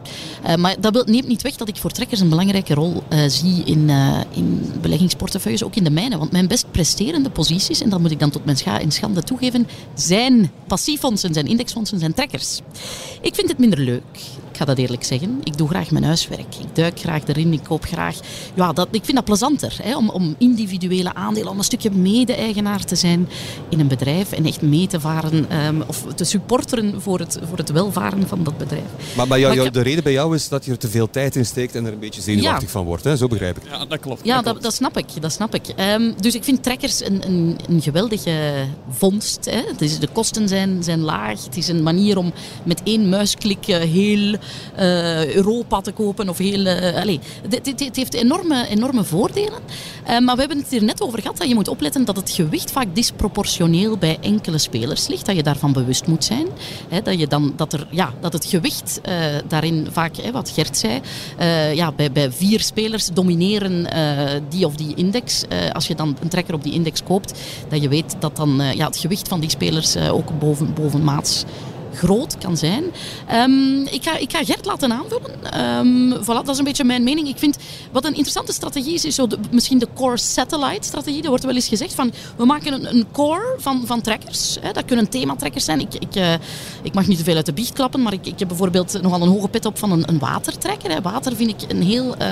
[0.44, 3.64] Eh, maar dat neemt niet weg dat ik voor trekkers een belangrijke rol eh, zie
[3.64, 6.18] in, eh, in beleggingsportefeuilles, ook in de mijne.
[6.18, 9.24] Want mijn best presterende posities, en dat moet ik dan tot mijn scha en schande
[9.24, 12.60] toegeven, zijn passiefondsen, zijn indexfondsen, zijn trekkers.
[13.22, 14.04] Ik vind het minder leuk.
[14.60, 15.40] Ik ga dat eerlijk zeggen.
[15.44, 16.56] Ik doe graag mijn huiswerk.
[16.60, 17.54] Ik duik graag erin.
[17.54, 18.16] Ik koop graag.
[18.54, 19.78] Ja, dat, ik vind dat plezanter.
[19.84, 23.30] Hè, om, om individuele aandelen, om een stukje mede-eigenaar te zijn
[23.70, 24.32] in een bedrijf.
[24.32, 28.44] En echt mee te varen ehm, of te supporteren voor het, voor het welvaren van
[28.44, 28.84] dat bedrijf.
[29.16, 31.10] Maar, maar jou- Maar ik de reden bij jou is dat je er te veel
[31.10, 32.70] tijd in steekt en er een beetje zenuwachtig Ja.
[32.70, 33.04] van wordt.
[33.04, 33.18] Hè?
[33.18, 33.64] Zo begrijp ik.
[33.70, 34.26] Ja, dat klopt.
[34.26, 34.62] Ja, dat klopt.
[34.64, 35.22] dat snap ik.
[35.22, 35.68] Dat snap ik.
[35.68, 39.46] Ehm, dus ik vind trekkers een, een, een geweldige vondst.
[39.46, 39.62] Hè.
[39.72, 41.44] Het is, de kosten zijn, zijn laag.
[41.44, 42.34] Het is een manier om
[42.64, 44.36] met één muisklik eh, heel
[44.76, 46.30] eh, Europa te kopen.
[46.30, 47.18] Of heel, allez,
[47.50, 49.60] het- het heeft enorme, enorme voordelen.
[50.06, 52.32] Eh, maar we hebben het hier net over gehad dat je moet opletten dat het
[52.32, 55.26] gewicht vaak disproportioneel bij enkele spelers ligt.
[55.26, 56.48] Dat je daarvan bewust moet zijn.
[56.90, 59.14] Hè, dat, je dan, dat, er, ja, dat het gewicht eh,
[59.48, 61.02] daarin vaak, hè, wat Gert zei,
[61.76, 63.88] ja, bij, bij vier spelers domineren
[64.50, 65.44] die of die index.
[65.74, 67.40] Als je dan een trekker op die index koopt,
[67.70, 71.44] dat je weet dat dan ja, het gewicht van die spelers ook boven, bovenmaats
[71.94, 72.84] groot kan zijn.
[73.28, 75.44] Ehm, ik, ga, ik ga Gert laten aanvullen.
[75.54, 77.28] Ehm, voilà, dat is een beetje mijn mening.
[77.28, 77.58] Ik vind
[77.92, 81.24] wat een interessante strategie is, is zo misschien de core satellite strategie.
[81.24, 84.58] Er wordt wel eens gezegd van we maken een, een core van, van trekkers.
[84.74, 85.80] Dat kunnen thematrekkers zijn.
[85.80, 86.34] Ik, ik, eh,
[86.82, 89.22] ik mag niet te veel uit de biecht klappen, maar ik, ik heb bijvoorbeeld nogal
[89.22, 90.92] een hoge pet op van een, een watertrekker.
[90.92, 91.02] Hè.
[91.02, 92.28] Water vind ik een heel eh,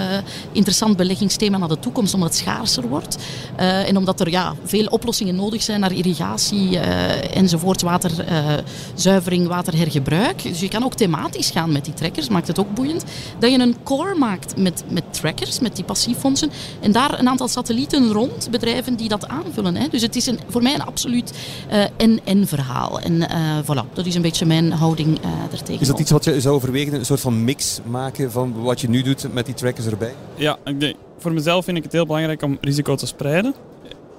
[0.51, 3.17] interessant beleggingsthema naar de toekomst, omdat het schaarser wordt.
[3.55, 10.43] Eh, en omdat er ja, veel oplossingen nodig zijn naar irrigatie enzovoort, waterzuivering, waterhergebruik.
[10.43, 13.03] Dus je kan ook thematisch gaan met die trekkers, maakt het ook boeiend.
[13.39, 16.49] Dat je een core maakt met, met trackers, met die passiefondsen.
[16.79, 19.75] En daar een aantal satellieten rond, bedrijven die dat aanvullen.
[19.75, 19.87] Hè.
[19.87, 21.33] Dus het is een, voor mij een absoluut
[21.69, 22.99] eh, en-en verhaal.
[22.99, 25.81] En eh, voilà, dat is een beetje mijn houding eh ertegen.
[25.81, 26.93] Is dat iets wat je zou overwegen?
[26.93, 30.13] Een soort van mix maken van wat je nu doet met die trackers erbij?
[30.35, 33.53] Ja, ik denk, voor mezelf vind ik het heel belangrijk om risico te spreiden.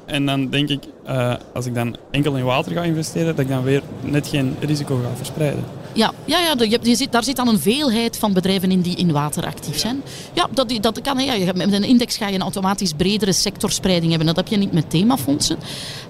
[0.09, 3.49] En dan denk ik, eh, als ik dan enkel in water ga investeren, dat ik
[3.49, 5.65] dan weer net geen risico ga verspreiden.
[5.93, 8.97] Ja, ja, ja je, je zit, daar zit dan een veelheid van bedrijven in die
[8.97, 10.03] in water actief zijn.
[10.33, 11.19] Ja, dat, dat kan.
[11.19, 11.35] hè.
[11.35, 14.27] Ja, met een index ga je een automatisch bredere sectorspreiding hebben.
[14.27, 15.59] Dat heb je niet met themafondsen.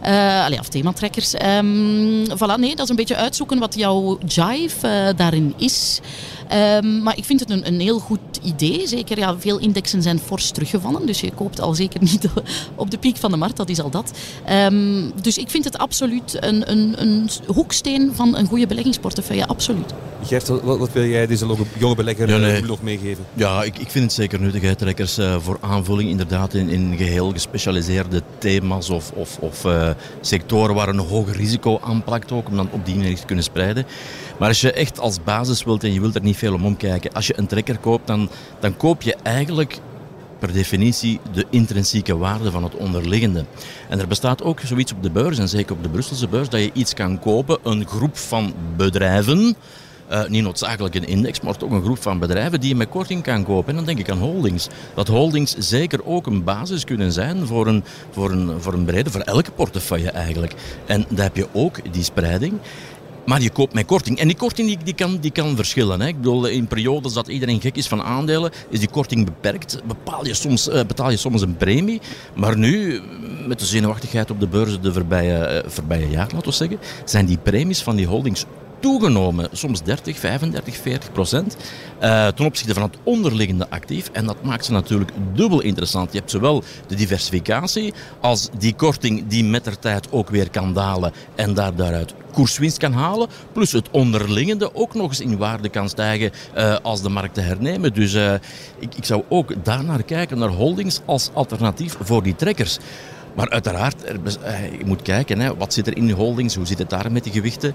[0.00, 1.34] Eh allee, of thematrekkers.
[1.34, 6.00] Ehm voilà, nee, dat is een beetje uitzoeken wat jouw jive eh, daarin is.
[6.48, 8.86] Ehm, maar ik vind het een, een heel goed idee.
[8.86, 11.06] Zeker, ja, veel indexen zijn fors teruggevallen.
[11.06, 12.28] Dus je koopt al zeker niet
[12.74, 13.56] op de piek van de markt.
[13.56, 14.12] Dat is al dat.
[14.44, 19.46] Ehm, dus ik vind het absoluut een, een, een hoeksteen van een goede beleggingsportefeuille.
[19.46, 19.94] Absoluut.
[20.24, 21.46] Gert, wat, wat wil jij deze
[21.78, 22.62] jonge belegger Ja, eh, nee.
[22.62, 23.24] nog meegeven?
[23.34, 26.96] Ja, ik, ik vind het zeker nuttig, hè, trekkers, eh, voor aanvulling inderdaad in, in
[26.96, 29.90] geheel gespecialiseerde thema's of, of, of eh,
[30.20, 33.44] sectoren waar een hoog risico aan plakt ook, om dan op die manier te kunnen
[33.44, 33.86] spreiden.
[34.38, 37.12] Maar als je echt als basis wilt en je wilt er niet veel om omkijken,
[37.12, 38.28] als je een trekker koopt, dan,
[38.60, 39.78] dan koop je eigenlijk
[40.38, 43.44] per definitie de intrinsieke waarde van het onderliggende.
[43.88, 46.60] En er bestaat ook zoiets op de beurs, en zeker op de Brusselse beurs, dat
[46.60, 49.56] je iets kan kopen, een groep van bedrijven,
[50.08, 53.22] eh, niet noodzakelijk een index, maar toch een groep van bedrijven die je met korting
[53.22, 53.68] kan kopen.
[53.68, 54.68] En dan denk ik aan holdings.
[54.94, 59.10] Dat holdings zeker ook een basis kunnen zijn voor een, voor een, voor een brede,
[59.10, 60.54] voor elke portefeuille eigenlijk.
[60.86, 62.52] En daar heb je ook die spreiding.
[63.28, 64.18] Maar je koopt met korting.
[64.18, 66.00] En die korting die, die kan, die kan verschillen.
[66.00, 66.06] Hè.
[66.06, 69.80] Ik bedoel, in periodes dat iedereen gek is van aandelen, is die korting beperkt.
[69.86, 72.00] Bepaal je soms, eh, betaal je soms een premie.
[72.34, 73.00] Maar nu,
[73.46, 77.38] met de zenuwachtigheid op de beurzen de voorbije, voorbije jaar, laten we zeggen, zijn die
[77.38, 78.44] premies van die holdings
[78.80, 79.48] toegenomen.
[79.52, 81.56] Soms 30, 35, 40 procent.
[81.98, 84.10] eh, ten opzichte van het onderliggende actief.
[84.12, 86.12] En dat maakt ze natuurlijk dubbel interessant.
[86.12, 90.72] Je hebt zowel de diversificatie als die korting die met de tijd ook weer kan
[90.72, 93.28] dalen en daar daaruit koerswinst kan halen.
[93.52, 97.94] Plus het onderliggende ook nog eens in waarde kan stijgen eh, als de markten hernemen.
[97.94, 98.34] Dus eh,
[98.78, 102.78] ik, ik zou ook daarnaar kijken, naar holdings als alternatief voor die trekkers.
[103.38, 104.20] Maar uiteraard, er,
[104.78, 107.24] je moet kijken, hè, wat zit er in de holdings, hoe zit het daar met
[107.24, 107.74] die gewichten.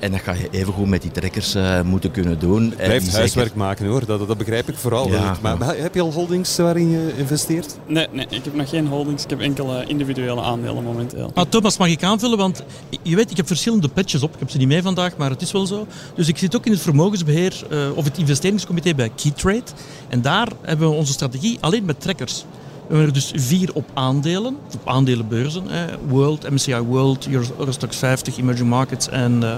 [0.00, 2.74] en dat ga je evengoed met die trekkers moeten kunnen doen.
[2.76, 5.08] Blijft huiswerk maken hoor, dat, dat begrijp ik vooral.
[5.40, 7.76] maar, maar, heb je al holdings waarin je investeert?
[7.86, 9.24] Nee, nee, ik heb nog geen holdings.
[9.24, 11.30] Ik heb enkel individuele aandelen momenteel.
[11.34, 12.38] Maar Thomas, mag ik aanvullen?
[12.38, 12.62] Want
[13.02, 14.32] je weet, ik heb verschillende patches op.
[14.32, 15.86] Ik heb ze niet mee vandaag, maar het is wel zo.
[16.14, 19.62] Dus ik zit ook in het vermogensbeheer of het investeringscomité bij Keytrade.
[20.08, 22.44] En daar hebben we onze strategie alleen met trekkers.
[22.90, 25.64] We hebben er dus vier op aandelen, op aandelenbeurzen.
[26.08, 27.28] World, MSCI World,
[27.58, 29.54] Eurostox 50, Emerging Markets en, uh,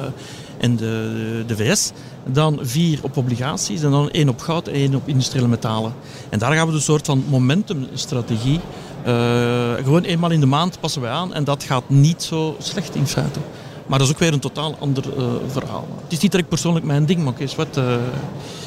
[0.59, 1.93] en de, de VS.
[2.27, 5.93] Dan vier op obligaties en dan één op goud en één op industriële metalen.
[6.29, 8.61] En daar gaan we dus een soort van momentumstrategie.
[9.07, 12.95] Uh, gewoon eenmaal in de maand passen wij aan en dat gaat niet zo slecht
[12.95, 13.39] in feite.
[13.87, 15.89] Maar dat is ook weer een totaal ander uh, verhaal.
[16.03, 17.81] Het is niet direct persoonlijk mijn ding, maar is wat.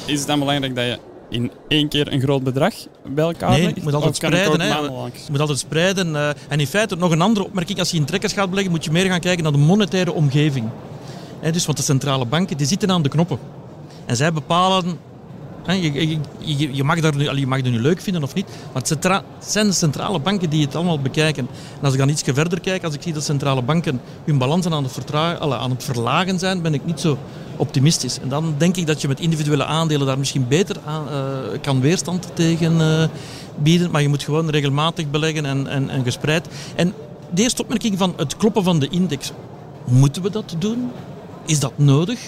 [0.06, 1.00] Is het dan belangrijk dat je
[1.30, 2.74] in één keer een groot bedrag
[3.08, 4.62] bij elkaar Nee, je moet altijd spreiden.
[4.62, 4.78] Hè.
[4.78, 6.08] Je moet altijd spreiden.
[6.08, 7.80] Uh, en in feite, nog een andere opmerking.
[7.80, 10.70] Als je in trekkers gaat beleggen, moet je meer gaan kijken naar de monetaire omgeving.
[11.52, 13.40] Dus, want de centrale banken die zitten aan de knoppen.
[14.06, 15.00] En zij bepalen
[15.74, 18.84] je, je, je, mag dat nu, je mag dat nu leuk vinden of niet, maar
[18.88, 21.48] het, zijn de centrale banken die het allemaal bekijken.
[21.78, 24.74] En als ik dan iets verder kijk, als ik zie dat centrale banken hun balansen
[24.74, 27.18] aan het, aan het verlagen zijn, ben ik niet zo
[27.58, 28.20] optimistisch.
[28.20, 31.82] En dan denk ik dat je met individuele aandelen daar misschien beter aan, uh, kan
[31.82, 33.04] weerstand tegen uh,
[33.58, 33.92] bieden.
[33.92, 36.48] Maar je moet gewoon regelmatig beleggen en, en, gespreid.
[36.76, 36.94] En
[37.34, 39.32] de eerste opmerking van het kloppen van de index.
[39.86, 40.92] Moeten we dat doen?
[41.46, 42.20] Is dat nodig?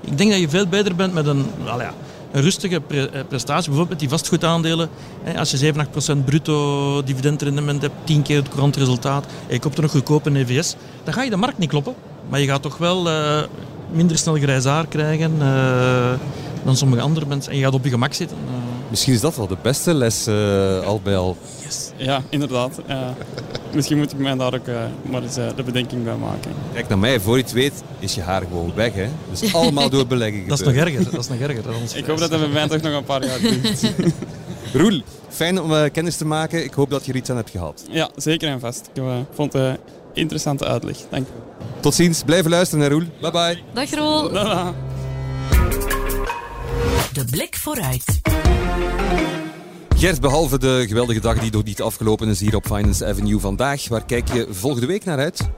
[0.00, 1.94] Ik denk dat je veel beter bent met een, ja,
[2.34, 3.68] een rustige eh, prestatie.
[3.68, 4.88] Bijvoorbeeld met die vastgoedaandelen.
[5.36, 5.86] Als je 7,
[6.22, 10.26] 8% bruto dividendrendement hebt, 10 keer het courant resultaat, en je koopt er nog goedkoop
[10.26, 11.94] een EVS, dan ga je de markt niet kloppen.
[12.28, 13.42] Maar je gaat toch wel uh,
[13.92, 15.38] minder snel grijs haar krijgen
[16.64, 17.52] dan sommige andere mensen.
[17.52, 18.36] En je gaat op je gemak zitten.
[18.94, 20.28] Misschien is dat wel de beste les
[20.84, 21.36] al bij al.
[21.64, 21.90] Yes.
[21.96, 22.80] Ja, inderdaad.
[23.74, 24.66] misschien moet ik mij daar ook
[25.10, 26.50] maar eens de bedenking bij maken.
[26.72, 28.94] Kijk naar mij, voor je het weet is je haar gewoon weg.
[28.94, 29.08] Hè?
[29.30, 30.48] Dus allemaal door beleggen.
[30.48, 31.10] dat is nog erger.
[31.10, 31.64] Dat is nog erger.
[31.94, 33.92] ik hoop dat dat bij mij toch nog een paar jaar duurt.
[34.72, 36.64] Roel, fijn om kennis te maken.
[36.64, 37.84] Ik hoop dat je er iets aan hebt gehad.
[37.90, 38.90] Ja, zeker en vast.
[38.92, 39.02] Ik
[39.34, 39.78] vond het
[40.12, 40.96] interessante uitleg.
[41.10, 41.26] Dank.
[41.80, 42.22] Tot ziens.
[42.22, 43.08] Blijven luisteren naar Roel.
[43.20, 43.58] Bye bye.
[43.72, 44.30] Dag Roel.
[47.12, 48.20] De blik vooruit.
[49.96, 53.88] Gert, behalve de geweldige dag die nog niet afgelopen is hier op Finance Avenue vandaag,
[53.88, 55.48] waar kijk je volgende week naar uit?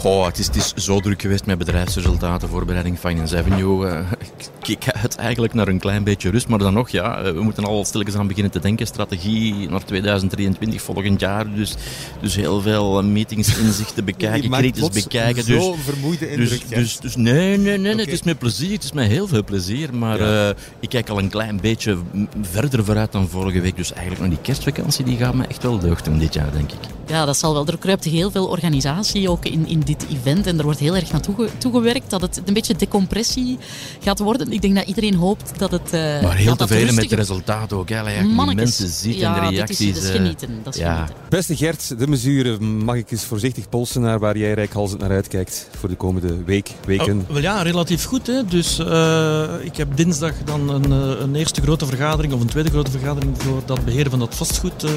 [0.00, 3.86] Goh, het is, het is zo druk geweest met bedrijfsresultaten, voorbereiding Finance Avenue.
[3.86, 7.32] Uh, ik kijk uit eigenlijk naar een klein beetje rust, maar dan nog, ja, eh,
[7.32, 8.86] we moeten al stilletjes aan beginnen te denken.
[8.86, 11.54] Strategie naar 2023, volgend jaar.
[11.54, 11.74] Dus,
[12.20, 15.44] dus heel veel eh, meetings, inzichten bekijken, kritisch bekijken.
[15.46, 16.68] Dus, zo vermoeide indruk.
[16.68, 18.72] Dus, dus, dus, nee, nee, nee, het is met plezier.
[18.72, 19.94] Het is met heel veel plezier.
[19.94, 20.48] Maar uh,
[20.80, 21.98] ik kijk al een klein beetje
[22.42, 23.76] verder vooruit dan vorige week.
[23.76, 26.72] Dus eigenlijk nog die kerstvakantie, die gaat me echt wel deugd doen dit jaar, denk
[26.72, 26.78] ik.
[27.06, 27.66] Ja, dat zal wel.
[27.66, 30.46] Er kruipt heel veel organisatie ook in, in dit event.
[30.46, 33.58] En er wordt heel erg naartoe toegewerkt dat het een beetje decompressie
[34.00, 34.52] gaat worden.
[34.52, 35.94] Ik denk dat iedereen hoopt dat het.
[35.94, 37.88] Uh, maar heel tevreden met het resultaat ook.
[37.88, 38.24] Hè.
[38.24, 39.78] Mensen ziet ja, en de reacties.
[39.78, 40.60] Dit is, dat is genieten.
[40.62, 40.94] Dat is ja.
[40.94, 41.16] genieten.
[41.28, 42.84] Beste Gert, de mesuren.
[42.84, 46.70] Mag ik eens voorzichtig polsen naar waar jij rijkhalsend naar uitkijkt voor de komende week,
[46.84, 47.18] weken?
[47.18, 48.26] Oh, wel ja, relatief goed.
[48.26, 48.44] Hè.
[48.44, 52.90] Dus uh, ik heb dinsdag dan een, een, eerste grote vergadering of een tweede grote
[52.90, 54.90] vergadering voor dat beheren van dat vastgoed uh,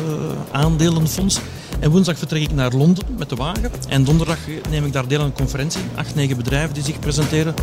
[0.51, 1.39] aandelenfonds.
[1.79, 3.71] En woensdag vertrek ik naar Londen met de wagen.
[3.87, 4.37] En donderdag
[4.69, 5.81] neem ik daar deel aan een conferentie.
[5.95, 7.53] Acht, negen bedrijven die zich presenteren.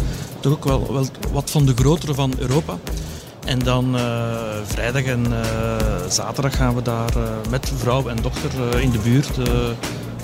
[0.40, 2.78] Toch ook wel, wel wat van de grotere van Europa.
[3.44, 4.02] En dan uh,
[4.64, 5.76] vrijdag en uh,
[6.08, 9.38] zaterdag gaan we daar uh, met vrouw en dochter in de buurt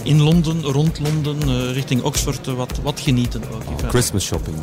[0.02, 3.42] in Londen, rond Londen, richting Oxford, wat, wat genieten.
[3.52, 4.56] Ook, Christmas shopping.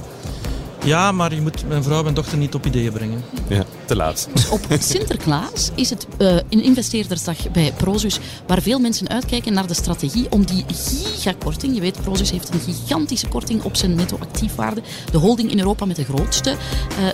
[0.83, 3.23] Ja, maar je moet mijn vrouw en dochter niet op ideeën brengen.
[3.47, 4.29] Ja, te laat.
[4.51, 9.73] Op Sinterklaas is het uh, een investeerdersdag bij Prozus, waar veel mensen uitkijken naar de
[9.73, 11.75] strategie om die gigakorting.
[11.75, 14.81] Je weet, Prozus heeft een gigantische korting op zijn netto actiefwaarde.
[15.11, 16.55] De holding in Europa met de grootste uh,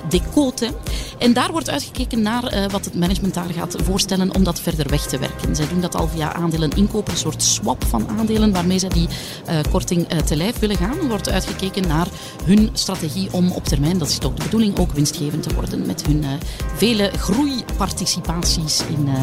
[0.09, 0.73] decote.
[1.17, 4.89] En daar wordt uitgekeken naar uh, wat het management daar gaat voorstellen om dat verder
[4.89, 5.55] weg te werken.
[5.55, 9.07] Zij doen dat al via aandelen inkopen, een soort swap van aandelen waarmee zij die
[9.71, 10.97] korting te lijf willen gaan.
[10.99, 12.07] Er wordt uitgekeken naar
[12.43, 16.05] hun strategie om op termijn, dat is toch de bedoeling, ook winstgevend te worden met
[16.05, 16.29] hun uh,
[16.75, 19.13] vele groeiparticipaties in, uh,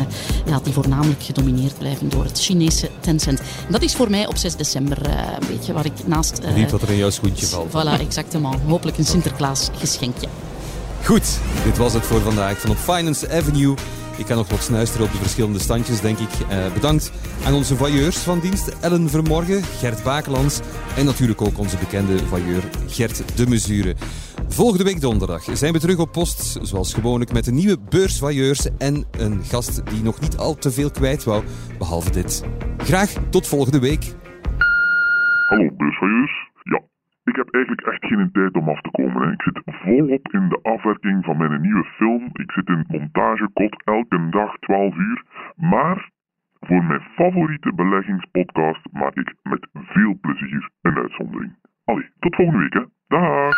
[0.47, 3.41] ja, die voornamelijk gedomineerd blijven door het Chinese Tencent.
[3.41, 6.41] En dat is voor mij op 6 december uh, een beetje waar ik naast...
[6.55, 7.70] Niet wat er in jouw schoentje valt.
[7.70, 8.61] Voilà, exactement.
[8.66, 10.28] Hopelijk een Sinterklaas geschenkje.
[11.05, 13.74] Goed, dit was het voor vandaag van op Finance Avenue.
[14.17, 16.31] Ik kan nog wat snuisteren op de verschillende standjes, denk ik.
[16.49, 17.12] Eh, bedankt
[17.45, 20.61] aan onze voyeurs van dienst, Ellen Vermorgen, Gert Bakelands
[20.97, 23.95] en natuurlijk ook onze bekende voyeur Gert de Mesure.
[24.49, 29.05] Volgende week donderdag zijn we terug op post, zoals gewoonlijk, met een nieuwe beursvoyeurs en
[29.11, 31.45] een gast die nog niet al te veel kwijt wou,
[31.79, 32.45] behalve dit.
[32.79, 34.14] Graag tot volgende week.
[35.47, 36.51] Hallo, beursvoyeurs.
[36.62, 36.83] Ja,
[37.31, 39.22] ik heb eigenlijk echt geen tijd om af te komen.
[39.22, 39.33] Hè.
[39.33, 42.31] Ik zit volop in de afwerking van mijn nieuwe film.
[42.33, 45.24] Ik zit in montagekot elke dag 12 uur.
[45.57, 46.11] Maar
[46.61, 51.57] voor mijn favoriete beleggingspodcast maak ik met veel plezier een uitzondering.
[51.85, 52.85] Allee, tot volgende week hè.
[53.09, 53.55] Dag!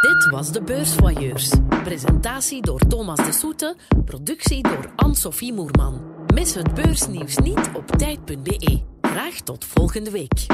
[0.00, 1.60] Dit was de Beursvoyeurs.
[1.68, 6.00] Presentatie door Thomas de Soete, productie door Anne-Sophie Moerman.
[6.34, 8.82] Mis het beursnieuws niet op tijd.be.
[9.00, 10.46] Graag tot volgende week.